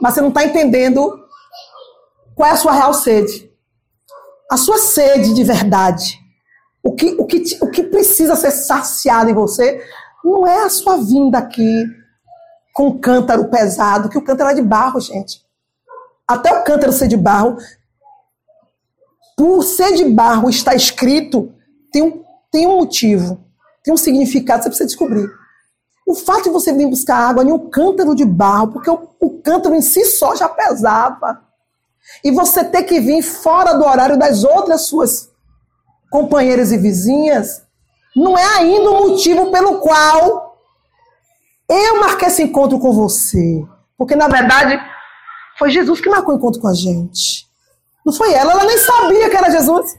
Mas 0.00 0.14
você 0.14 0.20
não 0.20 0.28
está 0.28 0.44
entendendo 0.44 1.20
qual 2.34 2.48
é 2.48 2.52
a 2.52 2.56
sua 2.56 2.72
real 2.72 2.94
sede. 2.94 3.50
A 4.50 4.56
sua 4.56 4.78
sede 4.78 5.34
de 5.34 5.44
verdade. 5.44 6.18
O 6.82 6.94
que, 6.94 7.14
o 7.18 7.26
que, 7.26 7.42
o 7.60 7.70
que 7.70 7.82
precisa 7.82 8.34
ser 8.34 8.50
saciado 8.50 9.28
em 9.28 9.34
você 9.34 9.84
não 10.24 10.46
é 10.46 10.64
a 10.64 10.70
sua 10.70 10.96
vinda 10.96 11.38
aqui 11.38 11.84
com 12.72 12.88
um 12.88 12.98
cântaro 12.98 13.48
pesado, 13.48 14.08
que 14.08 14.16
o 14.16 14.24
cântaro 14.24 14.50
é 14.50 14.54
de 14.54 14.62
barro, 14.62 14.98
gente. 15.00 15.42
Até 16.30 16.52
o 16.52 16.62
cântaro 16.62 16.92
ser 16.92 17.08
de 17.08 17.16
barro, 17.16 17.58
por 19.36 19.64
ser 19.64 19.94
de 19.94 20.04
barro, 20.04 20.48
está 20.48 20.76
escrito, 20.76 21.52
tem 21.90 22.02
um, 22.02 22.22
tem 22.52 22.68
um 22.68 22.76
motivo, 22.76 23.44
tem 23.82 23.92
um 23.92 23.96
significado, 23.96 24.62
você 24.62 24.68
precisa 24.68 24.86
descobrir. 24.86 25.28
O 26.06 26.14
fato 26.14 26.44
de 26.44 26.50
você 26.50 26.72
vir 26.72 26.86
buscar 26.86 27.16
água 27.16 27.42
em 27.42 27.50
um 27.50 27.68
cântaro 27.68 28.14
de 28.14 28.24
barro, 28.24 28.68
porque 28.68 28.88
o, 28.88 29.08
o 29.18 29.42
cântaro 29.42 29.74
em 29.74 29.82
si 29.82 30.04
só 30.04 30.36
já 30.36 30.48
pesava, 30.48 31.42
e 32.22 32.30
você 32.30 32.62
ter 32.62 32.84
que 32.84 33.00
vir 33.00 33.22
fora 33.22 33.72
do 33.76 33.84
horário 33.84 34.16
das 34.16 34.44
outras 34.44 34.82
suas 34.82 35.32
companheiras 36.12 36.70
e 36.70 36.78
vizinhas, 36.78 37.64
não 38.14 38.38
é 38.38 38.58
ainda 38.58 38.88
o 38.88 39.08
motivo 39.08 39.50
pelo 39.50 39.80
qual 39.80 40.56
eu 41.68 41.98
marquei 41.98 42.28
esse 42.28 42.44
encontro 42.44 42.78
com 42.78 42.92
você. 42.92 43.66
Porque, 43.98 44.14
na 44.14 44.28
verdade, 44.28 44.80
foi 45.60 45.70
Jesus 45.70 46.00
que 46.00 46.08
marcou 46.08 46.34
o 46.34 46.38
encontro 46.38 46.58
com 46.58 46.68
a 46.68 46.72
gente. 46.72 47.46
Não 48.04 48.14
foi 48.14 48.32
ela, 48.32 48.52
ela 48.52 48.64
nem 48.64 48.78
sabia 48.78 49.28
que 49.28 49.36
era 49.36 49.50
Jesus. 49.50 49.98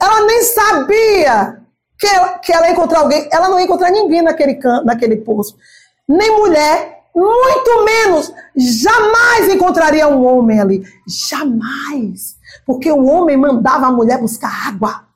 Ela 0.00 0.24
nem 0.24 0.42
sabia 0.44 1.60
que 1.98 2.06
ela, 2.06 2.38
que 2.38 2.52
ela 2.52 2.66
ia 2.68 2.72
encontrar 2.72 3.00
alguém. 3.00 3.28
Ela 3.32 3.48
não 3.48 3.58
ia 3.58 3.64
encontrar 3.64 3.90
ninguém 3.90 4.22
naquele, 4.22 4.56
naquele 4.84 5.16
poço. 5.16 5.56
Nem 6.06 6.30
mulher, 6.36 7.06
muito 7.12 7.84
menos. 7.84 8.32
Jamais 8.54 9.52
encontraria 9.52 10.06
um 10.06 10.24
homem 10.24 10.60
ali. 10.60 10.84
Jamais. 11.28 12.36
Porque 12.64 12.92
o 12.92 13.04
homem 13.04 13.36
mandava 13.36 13.86
a 13.86 13.92
mulher 13.92 14.20
buscar 14.20 14.68
água. 14.68 15.08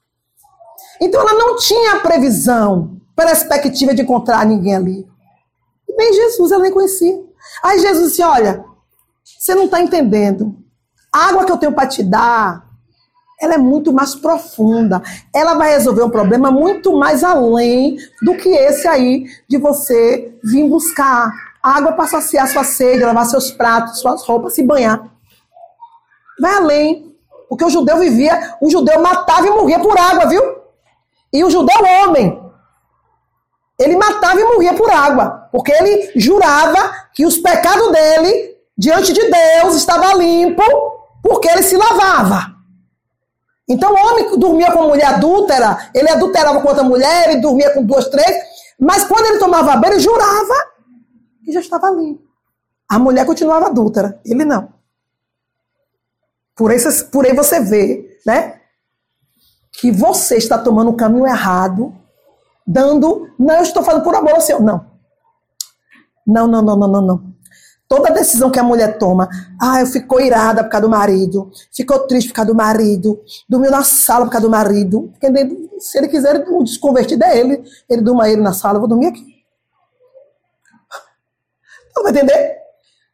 Então 1.00 1.20
ela 1.20 1.34
não 1.34 1.54
tinha 1.54 2.00
previsão, 2.00 2.96
perspectiva 3.14 3.94
de 3.94 4.02
encontrar 4.02 4.44
ninguém 4.44 4.74
ali. 4.74 5.08
Nem 5.88 6.12
Jesus 6.12 6.50
ela 6.50 6.64
nem 6.64 6.72
conhecia. 6.72 7.16
Aí 7.62 7.78
Jesus 7.78 8.08
disse: 8.08 8.22
Olha, 8.24 8.64
você 9.38 9.54
não 9.54 9.64
está 9.64 9.80
entendendo. 9.80 10.56
A 11.12 11.28
água 11.28 11.44
que 11.44 11.52
eu 11.52 11.56
tenho 11.56 11.72
para 11.72 11.88
te 11.88 12.02
dar, 12.02 12.68
ela 13.40 13.54
é 13.54 13.58
muito 13.58 13.92
mais 13.92 14.14
profunda. 14.14 15.02
Ela 15.34 15.54
vai 15.54 15.70
resolver 15.70 16.02
um 16.02 16.10
problema 16.10 16.50
muito 16.50 16.96
mais 16.96 17.22
além 17.22 17.96
do 18.22 18.34
que 18.36 18.48
esse 18.48 18.86
aí 18.86 19.26
de 19.48 19.58
você 19.58 20.36
vir 20.42 20.68
buscar 20.68 21.32
água 21.62 21.92
para 21.92 22.06
saciar 22.06 22.48
sua 22.48 22.64
sede, 22.64 23.04
lavar 23.04 23.26
seus 23.26 23.50
pratos, 23.50 24.00
suas 24.00 24.24
roupas, 24.24 24.54
se 24.54 24.62
banhar. 24.62 25.08
Vai 26.40 26.54
além. 26.54 27.16
Porque 27.48 27.64
o 27.64 27.70
judeu 27.70 27.98
vivia, 27.98 28.56
o 28.60 28.70
judeu 28.70 29.00
matava 29.00 29.46
e 29.46 29.50
morria 29.50 29.78
por 29.78 29.98
água, 29.98 30.26
viu? 30.26 30.42
E 31.32 31.42
o 31.42 31.50
judeu 31.50 31.76
homem. 31.82 32.42
Ele 33.78 33.96
matava 33.96 34.38
e 34.38 34.44
morria 34.44 34.74
por 34.74 34.90
água. 34.90 35.48
Porque 35.50 35.72
ele 35.72 36.12
jurava 36.16 36.92
que 37.14 37.24
os 37.24 37.38
pecados 37.38 37.90
dele, 37.90 38.57
diante 38.78 39.12
de 39.12 39.20
Deus, 39.28 39.74
estava 39.74 40.14
limpo, 40.14 40.62
porque 41.22 41.48
ele 41.48 41.62
se 41.62 41.76
lavava. 41.76 42.56
Então 43.68 43.92
o 43.92 43.96
homem 43.96 44.30
que 44.30 44.36
dormia 44.38 44.72
com 44.72 44.86
mulher 44.86 45.06
adúltera, 45.06 45.90
ele 45.94 46.08
adulterava 46.08 46.60
com 46.62 46.68
outra 46.68 46.84
mulher, 46.84 47.30
ele 47.30 47.40
dormia 47.40 47.74
com 47.74 47.84
duas, 47.84 48.08
três, 48.08 48.36
mas 48.80 49.04
quando 49.04 49.26
ele 49.26 49.38
tomava 49.38 49.76
banho, 49.76 49.94
ele 49.94 50.00
jurava 50.00 50.54
que 51.44 51.52
já 51.52 51.60
estava 51.60 51.90
limpo. 51.90 52.22
A 52.88 52.98
mulher 52.98 53.26
continuava 53.26 53.66
adúltera, 53.66 54.20
ele 54.24 54.44
não. 54.44 54.72
Por 56.56 56.70
aí, 56.70 56.78
por 57.12 57.26
aí 57.26 57.34
você 57.34 57.60
vê, 57.60 58.18
né? 58.24 58.60
Que 59.72 59.92
você 59.92 60.36
está 60.36 60.56
tomando 60.56 60.90
o 60.90 60.96
caminho 60.96 61.26
errado, 61.26 61.94
dando. 62.66 63.28
Não, 63.38 63.56
eu 63.56 63.62
estou 63.62 63.82
falando 63.82 64.02
por 64.02 64.14
amor 64.14 64.34
ao 64.34 64.40
seu. 64.40 64.60
Não. 64.60 64.86
Não, 66.26 66.46
não, 66.46 66.62
não, 66.62 66.76
não, 66.76 66.88
não, 66.88 67.02
não. 67.02 67.34
Toda 67.88 68.12
decisão 68.12 68.50
que 68.50 68.58
a 68.58 68.62
mulher 68.62 68.98
toma, 68.98 69.28
ah, 69.58 69.80
eu 69.80 69.86
ficou 69.86 70.20
irada 70.20 70.62
por 70.62 70.70
causa 70.70 70.86
do 70.86 70.90
marido, 70.90 71.50
ficou 71.74 72.00
triste 72.00 72.28
por 72.28 72.34
causa 72.34 72.52
do 72.52 72.56
marido, 72.56 73.18
dormiu 73.48 73.70
na 73.70 73.82
sala 73.82 74.26
por 74.26 74.30
causa 74.30 74.46
do 74.46 74.50
marido. 74.50 75.10
Se 75.78 75.96
ele 75.96 76.08
quiser 76.08 76.44
o 76.48 76.62
desconvertido 76.62 77.24
é 77.24 77.38
ele, 77.38 77.64
ele 77.88 78.02
durma 78.02 78.28
ele 78.28 78.42
na 78.42 78.52
sala, 78.52 78.76
eu 78.76 78.80
vou 78.80 78.88
dormir 78.88 79.06
aqui. 79.06 79.24
Não 81.96 82.02
vai 82.02 82.12
entender? 82.12 82.58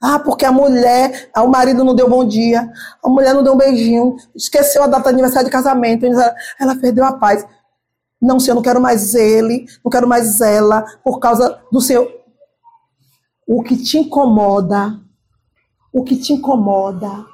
Ah, 0.02 0.18
porque 0.18 0.44
a 0.44 0.50
mulher, 0.50 1.30
ah, 1.32 1.44
o 1.44 1.48
marido 1.48 1.84
não 1.84 1.94
deu 1.94 2.10
bom 2.10 2.26
dia, 2.26 2.68
a 3.02 3.08
mulher 3.08 3.32
não 3.32 3.44
deu 3.44 3.54
um 3.54 3.56
beijinho, 3.56 4.16
esqueceu 4.34 4.82
a 4.82 4.86
data 4.88 5.04
de 5.04 5.14
aniversário 5.14 5.46
de 5.46 5.52
casamento, 5.52 6.04
ela 6.04 6.76
perdeu 6.76 7.04
a 7.04 7.12
paz. 7.12 7.46
Não, 8.20 8.40
senhor, 8.40 8.52
eu 8.52 8.56
não 8.56 8.62
quero 8.62 8.80
mais 8.80 9.14
ele, 9.14 9.66
não 9.84 9.90
quero 9.90 10.08
mais 10.08 10.40
ela, 10.40 10.84
por 11.04 11.20
causa 11.20 11.60
do 11.70 11.80
seu. 11.80 12.23
O 13.46 13.62
que 13.62 13.76
te 13.76 13.98
incomoda, 13.98 15.00
o 15.92 16.02
que 16.02 16.16
te 16.16 16.32
incomoda, 16.32 17.26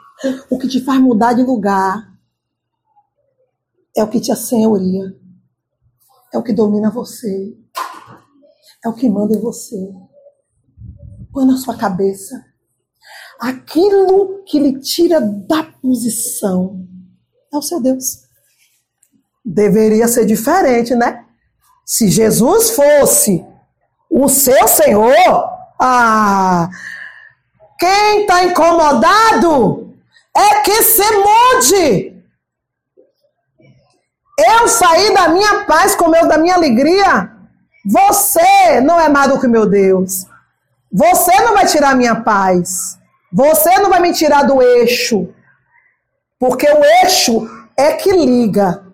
o 0.50 0.58
que 0.58 0.68
te 0.68 0.80
faz 0.80 1.00
mudar 1.00 1.34
de 1.34 1.42
lugar, 1.42 2.10
é 3.96 4.02
o 4.02 4.08
que 4.08 4.20
te 4.20 4.30
assenhoria, 4.32 5.16
é 6.32 6.38
o 6.38 6.42
que 6.42 6.52
domina 6.52 6.90
você, 6.90 7.56
é 8.84 8.88
o 8.88 8.94
que 8.94 9.08
manda 9.08 9.34
em 9.34 9.40
você. 9.40 9.92
Põe 11.32 11.46
na 11.46 11.56
sua 11.56 11.76
cabeça 11.76 12.50
aquilo 13.40 14.44
que 14.44 14.58
lhe 14.58 14.78
tira 14.80 15.20
da 15.20 15.62
posição 15.62 16.86
é 17.52 17.56
o 17.56 17.62
seu 17.62 17.80
Deus. 17.80 18.20
Deveria 19.44 20.06
ser 20.06 20.26
diferente, 20.26 20.94
né? 20.94 21.24
Se 21.84 22.08
Jesus 22.08 22.70
fosse 22.70 23.44
o 24.08 24.28
seu 24.28 24.68
Senhor, 24.68 25.50
ah, 25.80 26.68
quem 27.78 28.22
está 28.22 28.44
incomodado 28.44 29.94
é 30.36 30.60
que 30.60 30.82
se 30.82 31.04
mude. 31.16 32.22
Eu 34.38 34.68
saí 34.68 35.12
da 35.14 35.28
minha 35.28 35.64
paz 35.64 35.94
com 35.94 36.08
meu 36.08 36.28
da 36.28 36.38
minha 36.38 36.54
alegria. 36.54 37.30
Você 37.84 38.80
não 38.82 39.00
é 39.00 39.08
mais 39.08 39.30
do 39.32 39.40
que 39.40 39.48
meu 39.48 39.66
Deus. 39.66 40.26
Você 40.92 41.34
não 41.40 41.54
vai 41.54 41.66
tirar 41.66 41.96
minha 41.96 42.20
paz. 42.20 42.98
Você 43.32 43.78
não 43.78 43.88
vai 43.88 44.00
me 44.00 44.12
tirar 44.12 44.42
do 44.42 44.60
eixo, 44.60 45.28
porque 46.38 46.68
o 46.68 46.84
eixo 47.04 47.48
é 47.76 47.92
que 47.92 48.10
liga 48.10 48.84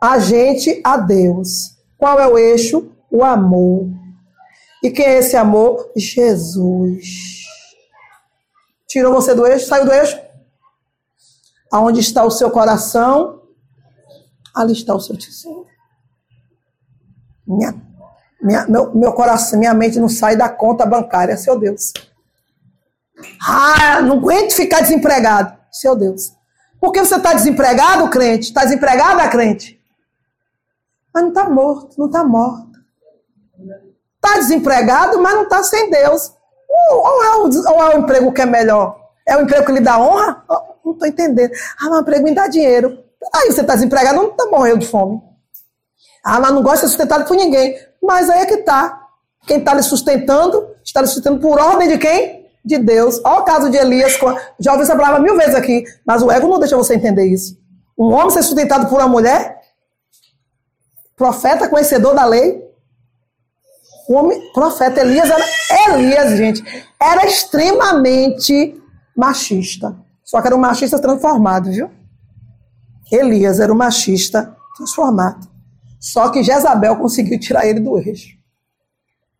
a 0.00 0.18
gente 0.18 0.80
a 0.84 0.98
Deus. 0.98 1.74
Qual 1.96 2.20
é 2.20 2.26
o 2.26 2.38
eixo? 2.38 2.92
O 3.10 3.24
amor. 3.24 3.88
E 4.82 4.90
quem 4.90 5.04
é 5.04 5.18
esse 5.18 5.36
amor? 5.36 5.90
Jesus. 5.96 7.44
Tirou 8.88 9.12
você 9.12 9.34
do 9.34 9.46
eixo? 9.46 9.66
Saiu 9.66 9.84
do 9.84 9.92
eixo? 9.92 10.18
Aonde 11.70 12.00
está 12.00 12.24
o 12.24 12.30
seu 12.30 12.50
coração? 12.50 13.42
Ali 14.54 14.72
está 14.72 14.94
o 14.94 15.00
seu 15.00 15.16
tesouro. 15.16 15.68
Minha, 17.46 17.74
minha, 18.42 18.66
meu, 18.66 18.94
meu 18.94 19.12
coração, 19.12 19.58
minha 19.58 19.74
mente 19.74 19.98
não 19.98 20.08
sai 20.08 20.36
da 20.36 20.48
conta 20.48 20.86
bancária, 20.86 21.36
seu 21.36 21.58
Deus. 21.58 21.92
Ah, 23.40 24.00
não 24.02 24.18
aguento 24.18 24.52
ficar 24.52 24.80
desempregado. 24.80 25.58
Seu 25.70 25.94
Deus. 25.94 26.32
Por 26.80 26.92
que 26.92 27.04
você 27.04 27.16
está 27.16 27.34
desempregado, 27.34 28.08
crente? 28.08 28.48
Está 28.48 28.64
desempregada, 28.64 29.28
crente? 29.28 29.78
Mas 31.12 31.22
não 31.22 31.30
está 31.30 31.48
morto, 31.48 31.96
não 31.98 32.06
está 32.06 32.24
morta. 32.24 32.80
Está 34.30 34.40
desempregado, 34.42 35.20
mas 35.20 35.34
não 35.34 35.42
está 35.42 35.62
sem 35.62 35.90
Deus. 35.90 36.32
Ou 36.92 37.24
é, 37.24 37.36
o, 37.36 37.72
ou 37.72 37.82
é 37.82 37.96
o 37.96 37.98
emprego 37.98 38.32
que 38.32 38.40
é 38.40 38.46
melhor? 38.46 38.96
É 39.26 39.36
o 39.36 39.42
emprego 39.42 39.66
que 39.66 39.72
lhe 39.72 39.80
dá 39.80 39.98
honra? 39.98 40.44
Não 40.84 40.92
estou 40.92 41.08
entendendo. 41.08 41.52
Ah, 41.80 41.88
mas 41.88 41.98
o 41.98 42.00
emprego 42.02 42.24
me 42.24 42.34
dá 42.34 42.46
dinheiro. 42.46 42.98
Aí 43.34 43.50
você 43.50 43.60
está 43.60 43.74
desempregado, 43.74 44.16
não 44.16 44.30
está 44.30 44.46
morrendo 44.46 44.78
de 44.78 44.86
fome. 44.86 45.20
Ah, 46.24 46.38
mas 46.38 46.52
não 46.52 46.62
gosta 46.62 46.76
de 46.76 46.80
ser 46.82 46.88
sustentado 46.88 47.26
por 47.26 47.36
ninguém. 47.36 47.76
Mas 48.00 48.30
aí 48.30 48.42
é 48.42 48.46
que 48.46 48.54
está. 48.54 49.00
Quem 49.46 49.58
está 49.58 49.74
lhe 49.74 49.82
sustentando, 49.82 50.68
está 50.84 51.00
lhe 51.00 51.06
sustentando 51.06 51.40
por 51.40 51.58
ordem 51.58 51.88
de 51.88 51.98
quem? 51.98 52.40
de 52.64 52.78
Deus. 52.78 53.20
Olha 53.24 53.40
o 53.40 53.44
caso 53.44 53.70
de 53.70 53.76
Elias. 53.76 54.18
Já 54.58 54.72
ouvi 54.72 54.84
essa 54.84 54.96
palavra 54.96 55.20
mil 55.20 55.36
vezes 55.36 55.54
aqui, 55.54 55.84
mas 56.06 56.22
o 56.22 56.30
ego 56.30 56.48
não 56.48 56.58
deixa 56.58 56.76
você 56.76 56.94
entender 56.94 57.26
isso. 57.26 57.58
Um 57.98 58.12
homem 58.12 58.30
ser 58.30 58.42
sustentado 58.42 58.88
por 58.88 58.98
uma 58.98 59.08
mulher, 59.08 59.60
profeta 61.16 61.68
conhecedor 61.68 62.14
da 62.14 62.24
lei. 62.24 62.69
O 64.10 64.14
homem, 64.14 64.50
profeta 64.52 65.02
Elias 65.02 65.30
era, 65.30 65.94
Elias, 65.94 66.36
gente, 66.36 66.64
era 67.00 67.24
extremamente 67.26 68.76
machista. 69.16 69.96
Só 70.24 70.40
que 70.40 70.48
era 70.48 70.56
um 70.56 70.58
machista 70.58 70.98
transformado, 70.98 71.70
viu? 71.70 71.88
Elias 73.08 73.60
era 73.60 73.72
um 73.72 73.76
machista 73.76 74.52
transformado. 74.76 75.48
Só 76.00 76.28
que 76.28 76.42
Jezabel 76.42 76.96
conseguiu 76.96 77.38
tirar 77.38 77.64
ele 77.64 77.78
do 77.78 77.96
eixo. 77.98 78.36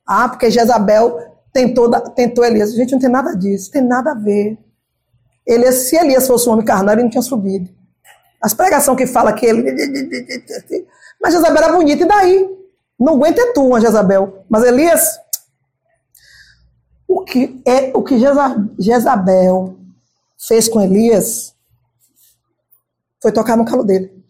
Ah, 0.06 0.28
porque 0.28 0.48
Jezabel 0.52 1.18
tentou, 1.52 1.90
tentou 2.12 2.44
Elias. 2.44 2.72
Gente, 2.72 2.92
não 2.92 3.00
tem 3.00 3.10
nada 3.10 3.34
disso, 3.34 3.72
tem 3.72 3.82
nada 3.82 4.12
a 4.12 4.14
ver. 4.14 4.56
Elias, 5.44 5.88
se 5.88 5.96
Elias 5.96 6.28
fosse 6.28 6.48
um 6.48 6.52
homem 6.52 6.64
carnal, 6.64 6.94
ele 6.94 7.02
não 7.02 7.10
tinha 7.10 7.22
subido. 7.22 7.68
As 8.40 8.54
pregações 8.54 8.96
que 8.96 9.06
fala 9.08 9.32
que 9.32 9.46
ele. 9.46 9.64
Mas 11.20 11.34
Jezabel 11.34 11.60
era 11.60 11.72
bonita, 11.72 12.04
e 12.04 12.06
daí? 12.06 12.59
Não 13.00 13.14
aguenta 13.14 13.54
tu, 13.54 13.66
uma 13.66 13.80
Jezabel. 13.80 14.44
Mas 14.48 14.62
Elias. 14.62 15.18
O 17.08 17.24
que, 17.24 17.60
é, 17.66 17.90
o 17.96 18.04
que 18.04 18.18
Jezabel 18.78 19.76
fez 20.38 20.68
com 20.68 20.80
Elias 20.80 21.56
foi 23.20 23.32
tocar 23.32 23.56
no 23.56 23.64
calo 23.64 23.82
dele. 23.82 24.22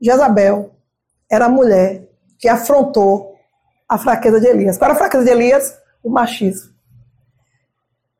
Jezabel 0.00 0.74
era 1.30 1.46
a 1.46 1.48
mulher 1.48 2.08
que 2.38 2.48
afrontou 2.48 3.36
a 3.88 3.98
fraqueza 3.98 4.40
de 4.40 4.46
Elias. 4.46 4.78
Qual 4.78 4.90
era 4.90 4.94
a 4.94 4.98
fraqueza 4.98 5.24
de 5.24 5.30
Elias? 5.30 5.76
O 6.02 6.08
machismo. 6.08 6.70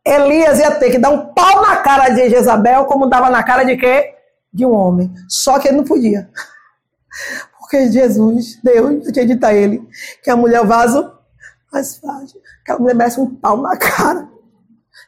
Elias 0.04 0.58
ia 0.58 0.74
ter 0.74 0.90
que 0.90 0.98
dar 0.98 1.10
um 1.10 1.32
pau 1.32 1.62
na 1.62 1.76
cara 1.76 2.08
de 2.10 2.28
Jezabel, 2.28 2.84
como 2.84 3.08
dava 3.08 3.30
na 3.30 3.42
cara 3.42 3.64
de 3.64 3.76
quê? 3.76 4.14
De 4.52 4.66
um 4.66 4.72
homem. 4.72 5.12
Só 5.28 5.58
que 5.58 5.68
ele 5.68 5.78
não 5.78 5.84
podia. 5.84 6.28
Porque 7.70 7.88
Jesus, 7.92 8.58
Deus, 8.64 9.12
tinha 9.12 9.24
dito 9.24 9.44
a 9.44 9.54
ele 9.54 9.88
que 10.24 10.28
a 10.28 10.34
mulher 10.34 10.56
é 10.56 10.60
o 10.60 10.66
vaso 10.66 11.12
mais 11.72 11.96
frágil. 11.98 12.40
Que 12.66 12.72
a 12.72 12.78
mulher 12.80 12.96
merece 12.96 13.20
um 13.20 13.32
pau 13.32 13.58
na 13.58 13.76
cara. 13.76 14.28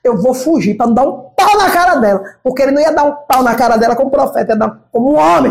Eu 0.05 0.16
vou 0.16 0.33
fugir 0.33 0.77
para 0.77 0.87
não 0.87 0.94
dar 0.94 1.09
um 1.09 1.31
pau 1.37 1.59
na 1.59 1.72
cara 1.72 1.96
dela. 1.96 2.22
Porque 2.40 2.62
ele 2.62 2.70
não 2.70 2.81
ia 2.81 2.92
dar 2.92 3.03
um 3.03 3.16
pau 3.27 3.42
na 3.42 3.57
cara 3.57 3.77
dela 3.77 3.96
como 3.96 4.12
profeta, 4.12 4.53
ia 4.53 4.57
dar 4.57 4.79
como 4.92 5.12
um 5.12 5.16
homem. 5.16 5.51